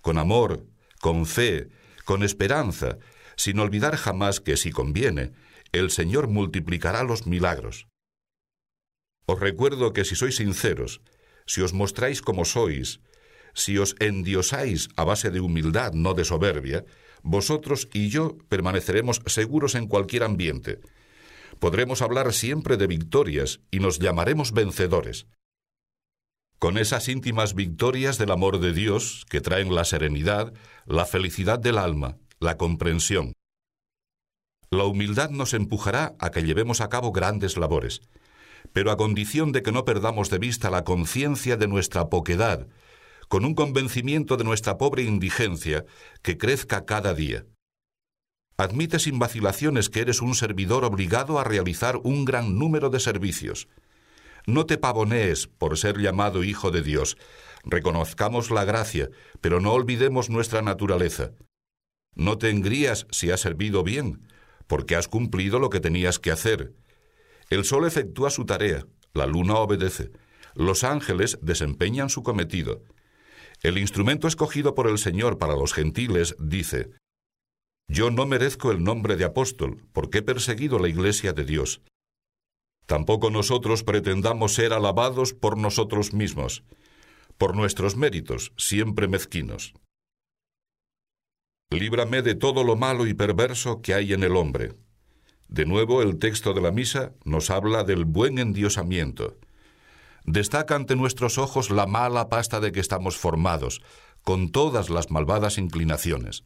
con 0.01 0.19
amor, 0.19 0.67
con 1.01 1.25
fe, 1.25 1.69
con 2.05 2.21
esperanza, 2.21 2.99
sin 3.35 3.59
olvidar 3.59 3.95
jamás 3.97 4.39
que 4.39 4.55
si 4.55 4.71
conviene, 4.71 5.33
el 5.71 5.89
Señor 5.89 6.27
multiplicará 6.27 7.03
los 7.03 7.25
milagros. 7.25 7.87
Os 9.25 9.39
recuerdo 9.39 9.93
que 9.93 10.05
si 10.05 10.15
sois 10.15 10.37
sinceros, 10.37 11.01
si 11.45 11.61
os 11.61 11.73
mostráis 11.73 12.21
como 12.21 12.45
sois, 12.45 13.01
si 13.57 13.79
os 13.79 13.95
endiosáis 13.99 14.89
a 14.95 15.03
base 15.03 15.31
de 15.33 15.41
humildad, 15.41 15.93
no 15.93 16.13
de 16.13 16.23
soberbia, 16.23 16.85
vosotros 17.23 17.89
y 17.91 18.09
yo 18.09 18.37
permaneceremos 18.49 19.23
seguros 19.25 19.73
en 19.73 19.87
cualquier 19.87 20.23
ambiente. 20.23 20.79
Podremos 21.57 22.03
hablar 22.03 22.31
siempre 22.33 22.77
de 22.77 22.85
victorias 22.85 23.59
y 23.71 23.79
nos 23.79 23.97
llamaremos 23.97 24.51
vencedores. 24.51 25.25
Con 26.59 26.77
esas 26.77 27.09
íntimas 27.09 27.55
victorias 27.55 28.19
del 28.19 28.29
amor 28.29 28.59
de 28.59 28.73
Dios 28.73 29.25
que 29.27 29.41
traen 29.41 29.73
la 29.73 29.85
serenidad, 29.85 30.53
la 30.85 31.05
felicidad 31.05 31.57
del 31.57 31.79
alma, 31.79 32.17
la 32.39 32.57
comprensión. 32.57 33.33
La 34.69 34.83
humildad 34.83 35.31
nos 35.31 35.55
empujará 35.55 36.15
a 36.19 36.29
que 36.29 36.43
llevemos 36.43 36.79
a 36.79 36.89
cabo 36.89 37.11
grandes 37.11 37.57
labores, 37.57 38.01
pero 38.71 38.91
a 38.91 38.97
condición 38.97 39.51
de 39.51 39.63
que 39.63 39.71
no 39.71 39.83
perdamos 39.83 40.29
de 40.29 40.37
vista 40.37 40.69
la 40.69 40.83
conciencia 40.83 41.57
de 41.57 41.67
nuestra 41.67 42.09
poquedad, 42.09 42.67
con 43.27 43.45
un 43.45 43.55
convencimiento 43.55 44.37
de 44.37 44.43
nuestra 44.43 44.77
pobre 44.77 45.03
indigencia 45.03 45.85
que 46.21 46.37
crezca 46.37 46.85
cada 46.85 47.13
día. 47.13 47.45
Admite 48.57 48.97
sin 48.99 49.19
vacilaciones 49.19 49.89
que 49.89 50.01
eres 50.01 50.21
un 50.21 50.33
servidor 50.33 50.83
obligado 50.83 51.39
a 51.39 51.43
realizar 51.43 51.97
un 51.97 52.25
gran 52.25 52.57
número 52.57 52.89
de 52.89 52.99
servicios. 52.99 53.67
No 54.47 54.65
te 54.65 54.77
pavonees 54.77 55.47
por 55.47 55.77
ser 55.77 55.99
llamado 55.99 56.43
Hijo 56.43 56.71
de 56.71 56.81
Dios. 56.81 57.17
Reconozcamos 57.63 58.49
la 58.49 58.65
gracia, 58.65 59.09
pero 59.41 59.59
no 59.59 59.73
olvidemos 59.73 60.29
nuestra 60.29 60.61
naturaleza. 60.61 61.31
No 62.15 62.39
te 62.39 62.49
engrías 62.49 63.05
si 63.11 63.29
has 63.29 63.41
servido 63.41 63.83
bien, 63.83 64.27
porque 64.65 64.95
has 64.95 65.07
cumplido 65.07 65.59
lo 65.59 65.69
que 65.69 65.79
tenías 65.79 66.17
que 66.17 66.31
hacer. 66.31 66.73
El 67.49 67.63
sol 67.63 67.85
efectúa 67.85 68.31
su 68.31 68.45
tarea, 68.45 68.85
la 69.13 69.27
luna 69.27 69.55
obedece, 69.55 70.11
los 70.55 70.83
ángeles 70.83 71.37
desempeñan 71.41 72.09
su 72.09 72.23
cometido. 72.23 72.83
El 73.61 73.77
instrumento 73.77 74.27
escogido 74.27 74.75
por 74.75 74.87
el 74.87 74.97
Señor 74.97 75.37
para 75.37 75.55
los 75.55 75.73
gentiles 75.73 76.35
dice, 76.39 76.91
Yo 77.87 78.11
no 78.11 78.25
merezco 78.25 78.71
el 78.71 78.83
nombre 78.83 79.15
de 79.15 79.25
apóstol, 79.25 79.83
porque 79.93 80.19
he 80.19 80.21
perseguido 80.21 80.77
la 80.79 80.89
iglesia 80.89 81.33
de 81.33 81.43
Dios. 81.43 81.81
Tampoco 82.85 83.29
nosotros 83.29 83.83
pretendamos 83.83 84.53
ser 84.53 84.73
alabados 84.73 85.33
por 85.33 85.57
nosotros 85.57 86.13
mismos, 86.13 86.63
por 87.37 87.55
nuestros 87.55 87.97
méritos, 87.97 88.53
siempre 88.57 89.07
mezquinos. 89.07 89.73
Líbrame 91.69 92.21
de 92.21 92.35
todo 92.35 92.63
lo 92.63 92.77
malo 92.77 93.07
y 93.07 93.13
perverso 93.13 93.81
que 93.81 93.93
hay 93.93 94.13
en 94.13 94.23
el 94.23 94.37
hombre. 94.37 94.73
De 95.49 95.65
nuevo, 95.65 96.01
el 96.01 96.17
texto 96.17 96.53
de 96.53 96.61
la 96.61 96.71
misa 96.71 97.13
nos 97.25 97.49
habla 97.49 97.83
del 97.83 98.05
buen 98.05 98.39
endiosamiento. 98.39 99.37
Destaca 100.27 100.75
ante 100.75 100.97
nuestros 100.97 101.37
ojos 101.37 101.69
la 101.69 101.87
mala 101.87 102.27
pasta 102.27 102.59
de 102.59 102.73
que 102.73 102.81
estamos 102.81 103.17
formados, 103.17 103.81
con 104.23 104.51
todas 104.51 104.89
las 104.89 105.09
malvadas 105.09 105.57
inclinaciones. 105.57 106.43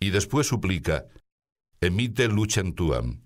Y 0.00 0.10
después 0.10 0.46
suplica, 0.46 1.04
emite 1.82 2.26
lucem 2.28 2.72
tuam, 2.72 3.20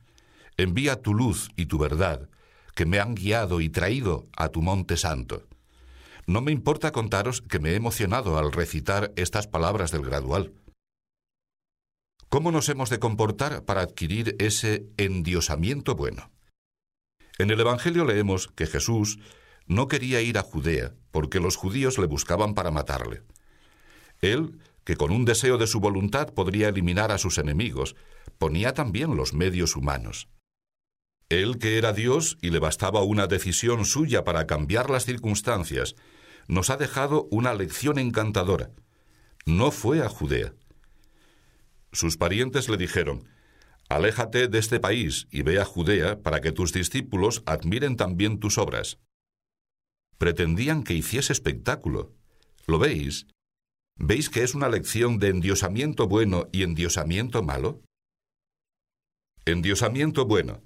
envía 0.56 1.00
tu 1.02 1.14
luz 1.14 1.50
y 1.54 1.66
tu 1.66 1.78
verdad, 1.78 2.28
que 2.74 2.84
me 2.84 2.98
han 2.98 3.14
guiado 3.14 3.60
y 3.60 3.68
traído 3.68 4.26
a 4.36 4.48
tu 4.48 4.60
monte 4.60 4.96
santo. 4.96 5.46
No 6.26 6.40
me 6.40 6.50
importa 6.50 6.90
contaros 6.90 7.40
que 7.40 7.60
me 7.60 7.70
he 7.70 7.74
emocionado 7.76 8.38
al 8.38 8.50
recitar 8.50 9.12
estas 9.14 9.46
palabras 9.46 9.92
del 9.92 10.02
gradual. 10.02 10.52
¿Cómo 12.28 12.50
nos 12.50 12.68
hemos 12.68 12.90
de 12.90 12.98
comportar 12.98 13.64
para 13.64 13.82
adquirir 13.82 14.34
ese 14.40 14.88
endiosamiento 14.96 15.94
bueno? 15.94 16.32
En 17.38 17.52
el 17.52 17.60
Evangelio 17.60 18.04
leemos 18.04 18.48
que 18.48 18.66
Jesús 18.66 19.20
no 19.66 19.88
quería 19.88 20.20
ir 20.20 20.38
a 20.38 20.42
Judea 20.42 20.94
porque 21.10 21.40
los 21.40 21.56
judíos 21.56 21.98
le 21.98 22.06
buscaban 22.06 22.54
para 22.54 22.70
matarle. 22.70 23.22
Él, 24.20 24.58
que 24.84 24.96
con 24.96 25.10
un 25.10 25.24
deseo 25.24 25.58
de 25.58 25.66
su 25.66 25.80
voluntad 25.80 26.32
podría 26.34 26.68
eliminar 26.68 27.10
a 27.10 27.18
sus 27.18 27.38
enemigos, 27.38 27.96
ponía 28.38 28.74
también 28.74 29.16
los 29.16 29.32
medios 29.32 29.76
humanos. 29.76 30.28
Él, 31.28 31.58
que 31.58 31.78
era 31.78 31.92
Dios 31.92 32.38
y 32.40 32.50
le 32.50 32.60
bastaba 32.60 33.02
una 33.02 33.26
decisión 33.26 33.84
suya 33.84 34.24
para 34.24 34.46
cambiar 34.46 34.90
las 34.90 35.04
circunstancias, 35.04 35.96
nos 36.48 36.70
ha 36.70 36.76
dejado 36.76 37.26
una 37.30 37.54
lección 37.54 37.98
encantadora. 37.98 38.70
No 39.44 39.70
fue 39.70 40.02
a 40.02 40.08
Judea. 40.08 40.52
Sus 41.92 42.16
parientes 42.16 42.68
le 42.68 42.76
dijeron, 42.76 43.26
Aléjate 43.88 44.48
de 44.48 44.58
este 44.58 44.80
país 44.80 45.28
y 45.30 45.42
ve 45.42 45.60
a 45.60 45.64
Judea 45.64 46.20
para 46.20 46.40
que 46.40 46.52
tus 46.52 46.72
discípulos 46.72 47.42
admiren 47.46 47.96
también 47.96 48.38
tus 48.40 48.58
obras. 48.58 48.98
Pretendían 50.18 50.82
que 50.82 50.94
hiciese 50.94 51.32
espectáculo. 51.32 52.14
¿Lo 52.66 52.78
veis? 52.78 53.26
¿Veis 53.96 54.30
que 54.30 54.42
es 54.42 54.54
una 54.54 54.68
lección 54.68 55.18
de 55.18 55.28
endiosamiento 55.28 56.06
bueno 56.08 56.48
y 56.52 56.62
endiosamiento 56.62 57.42
malo? 57.42 57.82
Endiosamiento 59.44 60.26
bueno. 60.26 60.62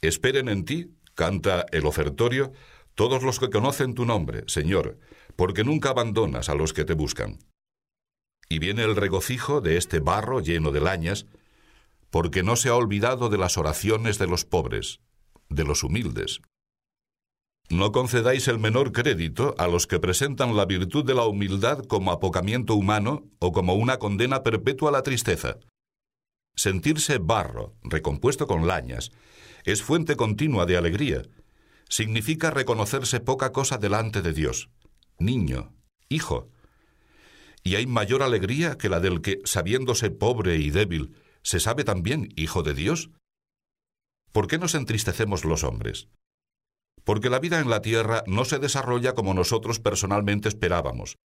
Esperen 0.00 0.48
en 0.48 0.64
ti, 0.64 0.94
canta 1.14 1.66
el 1.72 1.86
ofertorio, 1.86 2.52
todos 2.94 3.22
los 3.22 3.38
que 3.38 3.50
conocen 3.50 3.94
tu 3.94 4.04
nombre, 4.04 4.44
Señor, 4.46 4.98
porque 5.36 5.64
nunca 5.64 5.90
abandonas 5.90 6.48
a 6.48 6.54
los 6.54 6.72
que 6.72 6.84
te 6.84 6.94
buscan 6.94 7.38
y 8.50 8.58
viene 8.58 8.82
el 8.82 8.96
regocijo 8.96 9.62
de 9.62 9.76
este 9.78 10.00
barro 10.00 10.40
lleno 10.40 10.72
de 10.72 10.80
lañas, 10.80 11.24
porque 12.10 12.42
no 12.42 12.56
se 12.56 12.68
ha 12.68 12.74
olvidado 12.74 13.28
de 13.28 13.38
las 13.38 13.56
oraciones 13.56 14.18
de 14.18 14.26
los 14.26 14.44
pobres, 14.44 15.00
de 15.48 15.64
los 15.64 15.84
humildes. 15.84 16.42
No 17.70 17.92
concedáis 17.92 18.48
el 18.48 18.58
menor 18.58 18.90
crédito 18.90 19.54
a 19.56 19.68
los 19.68 19.86
que 19.86 20.00
presentan 20.00 20.56
la 20.56 20.66
virtud 20.66 21.04
de 21.04 21.14
la 21.14 21.24
humildad 21.24 21.84
como 21.86 22.10
apocamiento 22.10 22.74
humano 22.74 23.30
o 23.38 23.52
como 23.52 23.74
una 23.74 23.98
condena 23.98 24.42
perpetua 24.42 24.88
a 24.88 24.92
la 24.92 25.02
tristeza. 25.02 25.56
Sentirse 26.56 27.18
barro, 27.18 27.76
recompuesto 27.82 28.48
con 28.48 28.66
lañas, 28.66 29.12
es 29.64 29.84
fuente 29.84 30.16
continua 30.16 30.66
de 30.66 30.76
alegría. 30.76 31.22
Significa 31.88 32.50
reconocerse 32.50 33.20
poca 33.20 33.52
cosa 33.52 33.78
delante 33.78 34.20
de 34.20 34.32
Dios. 34.32 34.68
Niño, 35.20 35.72
hijo, 36.08 36.50
y 37.62 37.76
hay 37.76 37.86
mayor 37.86 38.22
alegría 38.22 38.78
que 38.78 38.88
la 38.88 39.00
del 39.00 39.20
que, 39.20 39.40
sabiéndose 39.44 40.10
pobre 40.10 40.56
y 40.56 40.70
débil, 40.70 41.14
se 41.42 41.60
sabe 41.60 41.84
también 41.84 42.32
hijo 42.36 42.62
de 42.62 42.74
Dios? 42.74 43.10
¿Por 44.32 44.46
qué 44.46 44.58
nos 44.58 44.74
entristecemos 44.74 45.44
los 45.44 45.64
hombres? 45.64 46.08
Porque 47.04 47.30
la 47.30 47.38
vida 47.38 47.60
en 47.60 47.70
la 47.70 47.82
tierra 47.82 48.22
no 48.26 48.44
se 48.44 48.58
desarrolla 48.58 49.14
como 49.14 49.34
nosotros 49.34 49.80
personalmente 49.80 50.48
esperábamos, 50.48 51.16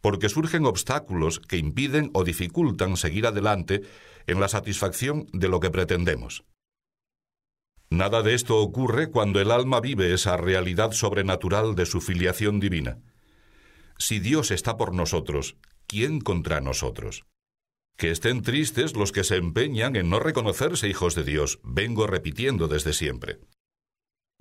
porque 0.00 0.28
surgen 0.28 0.66
obstáculos 0.66 1.40
que 1.40 1.58
impiden 1.58 2.10
o 2.14 2.24
dificultan 2.24 2.96
seguir 2.96 3.26
adelante 3.26 3.82
en 4.26 4.40
la 4.40 4.48
satisfacción 4.48 5.26
de 5.32 5.48
lo 5.48 5.60
que 5.60 5.70
pretendemos. 5.70 6.44
Nada 7.90 8.22
de 8.22 8.34
esto 8.34 8.58
ocurre 8.58 9.10
cuando 9.10 9.40
el 9.40 9.50
alma 9.50 9.80
vive 9.80 10.14
esa 10.14 10.36
realidad 10.36 10.92
sobrenatural 10.92 11.74
de 11.74 11.86
su 11.86 12.00
filiación 12.00 12.60
divina. 12.60 12.98
Si 13.98 14.20
Dios 14.20 14.52
está 14.52 14.76
por 14.76 14.94
nosotros, 14.94 15.56
¿quién 15.86 16.20
contra 16.20 16.60
nosotros? 16.60 17.24
Que 17.96 18.12
estén 18.12 18.42
tristes 18.42 18.94
los 18.94 19.12
que 19.12 19.24
se 19.24 19.36
empeñan 19.36 19.96
en 19.96 20.08
no 20.08 20.20
reconocerse 20.20 20.88
hijos 20.88 21.14
de 21.16 21.24
Dios, 21.24 21.58
vengo 21.64 22.06
repitiendo 22.06 22.68
desde 22.68 22.92
siempre. 22.92 23.40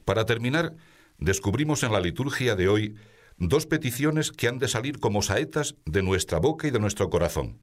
Para 0.09 0.25
terminar, 0.25 0.75
descubrimos 1.19 1.83
en 1.83 1.91
la 1.91 1.99
liturgia 1.99 2.55
de 2.55 2.67
hoy 2.67 2.95
dos 3.37 3.67
peticiones 3.67 4.31
que 4.31 4.47
han 4.47 4.57
de 4.57 4.67
salir 4.67 4.97
como 4.97 5.21
saetas 5.21 5.75
de 5.85 6.01
nuestra 6.01 6.39
boca 6.39 6.67
y 6.67 6.71
de 6.71 6.79
nuestro 6.79 7.11
corazón. 7.11 7.61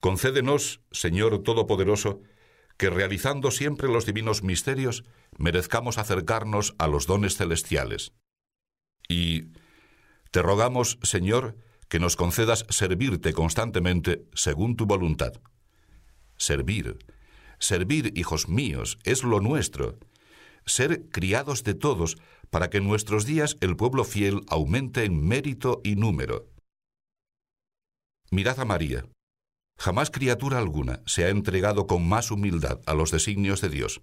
Concédenos, 0.00 0.80
Señor 0.90 1.40
Todopoderoso, 1.44 2.20
que 2.76 2.90
realizando 2.90 3.52
siempre 3.52 3.86
los 3.86 4.06
divinos 4.06 4.42
misterios, 4.42 5.04
merezcamos 5.38 5.98
acercarnos 5.98 6.74
a 6.78 6.88
los 6.88 7.06
dones 7.06 7.36
celestiales. 7.36 8.12
Y 9.08 9.52
te 10.32 10.42
rogamos, 10.42 10.98
Señor, 11.04 11.56
que 11.88 12.00
nos 12.00 12.16
concedas 12.16 12.66
servirte 12.70 13.32
constantemente 13.34 14.26
según 14.34 14.74
tu 14.74 14.84
voluntad. 14.84 15.34
Servir, 16.38 16.98
servir, 17.60 18.18
hijos 18.18 18.48
míos, 18.48 18.98
es 19.04 19.22
lo 19.22 19.38
nuestro. 19.38 19.96
Ser 20.66 21.08
criados 21.10 21.64
de 21.64 21.74
todos 21.74 22.16
para 22.50 22.70
que 22.70 22.78
en 22.78 22.88
nuestros 22.88 23.26
días 23.26 23.56
el 23.60 23.76
pueblo 23.76 24.04
fiel 24.04 24.42
aumente 24.48 25.04
en 25.04 25.26
mérito 25.26 25.80
y 25.84 25.96
número. 25.96 26.48
Mirad 28.30 28.58
a 28.60 28.64
María. 28.64 29.06
Jamás 29.78 30.10
criatura 30.10 30.58
alguna 30.58 31.02
se 31.06 31.24
ha 31.24 31.28
entregado 31.28 31.86
con 31.86 32.08
más 32.08 32.30
humildad 32.30 32.80
a 32.86 32.94
los 32.94 33.10
designios 33.10 33.60
de 33.60 33.68
Dios. 33.68 34.02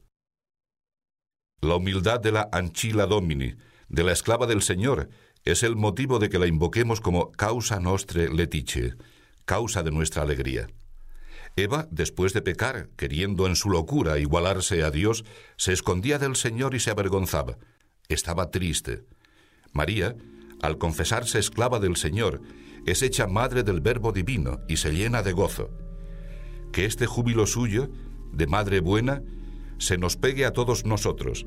La 1.61 1.75
humildad 1.75 2.19
de 2.19 2.31
la 2.31 2.49
Anchila 2.51 3.05
Domini, 3.05 3.55
de 3.87 4.03
la 4.03 4.11
esclava 4.11 4.47
del 4.47 4.61
Señor, 4.61 5.09
es 5.43 5.63
el 5.63 5.75
motivo 5.75 6.19
de 6.19 6.29
que 6.29 6.39
la 6.39 6.47
invoquemos 6.47 7.01
como 7.01 7.31
causa 7.31 7.79
nostre 7.79 8.33
letice, 8.33 8.95
causa 9.45 9.83
de 9.83 9.91
nuestra 9.91 10.23
alegría. 10.23 10.67
Eva, 11.55 11.87
después 11.91 12.33
de 12.33 12.41
pecar, 12.41 12.89
queriendo 12.95 13.45
en 13.45 13.55
su 13.55 13.69
locura 13.69 14.19
igualarse 14.19 14.83
a 14.83 14.91
Dios, 14.91 15.25
se 15.57 15.73
escondía 15.73 16.17
del 16.17 16.35
Señor 16.35 16.75
y 16.75 16.79
se 16.79 16.91
avergonzaba. 16.91 17.57
Estaba 18.07 18.51
triste. 18.51 19.03
María, 19.73 20.15
al 20.61 20.77
confesarse 20.77 21.39
esclava 21.39 21.79
del 21.79 21.97
Señor, 21.97 22.41
es 22.85 23.01
hecha 23.01 23.27
madre 23.27 23.63
del 23.63 23.81
Verbo 23.81 24.11
Divino 24.11 24.61
y 24.67 24.77
se 24.77 24.91
llena 24.91 25.23
de 25.23 25.33
gozo. 25.33 25.69
Que 26.71 26.85
este 26.85 27.05
júbilo 27.05 27.45
suyo, 27.45 27.89
de 28.31 28.47
madre 28.47 28.79
buena, 28.79 29.21
se 29.77 29.97
nos 29.97 30.15
pegue 30.15 30.45
a 30.45 30.53
todos 30.53 30.85
nosotros, 30.85 31.45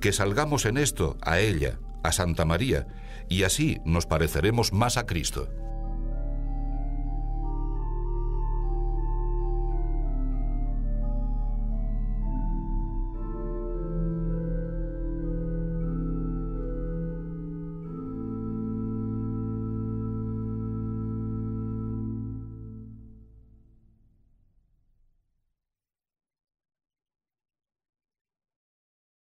que 0.00 0.12
salgamos 0.12 0.64
en 0.64 0.78
esto 0.78 1.16
a 1.22 1.40
ella, 1.40 1.80
a 2.02 2.12
Santa 2.12 2.44
María, 2.44 2.86
y 3.28 3.42
así 3.42 3.78
nos 3.84 4.06
pareceremos 4.06 4.72
más 4.72 4.96
a 4.96 5.06
Cristo. 5.06 5.48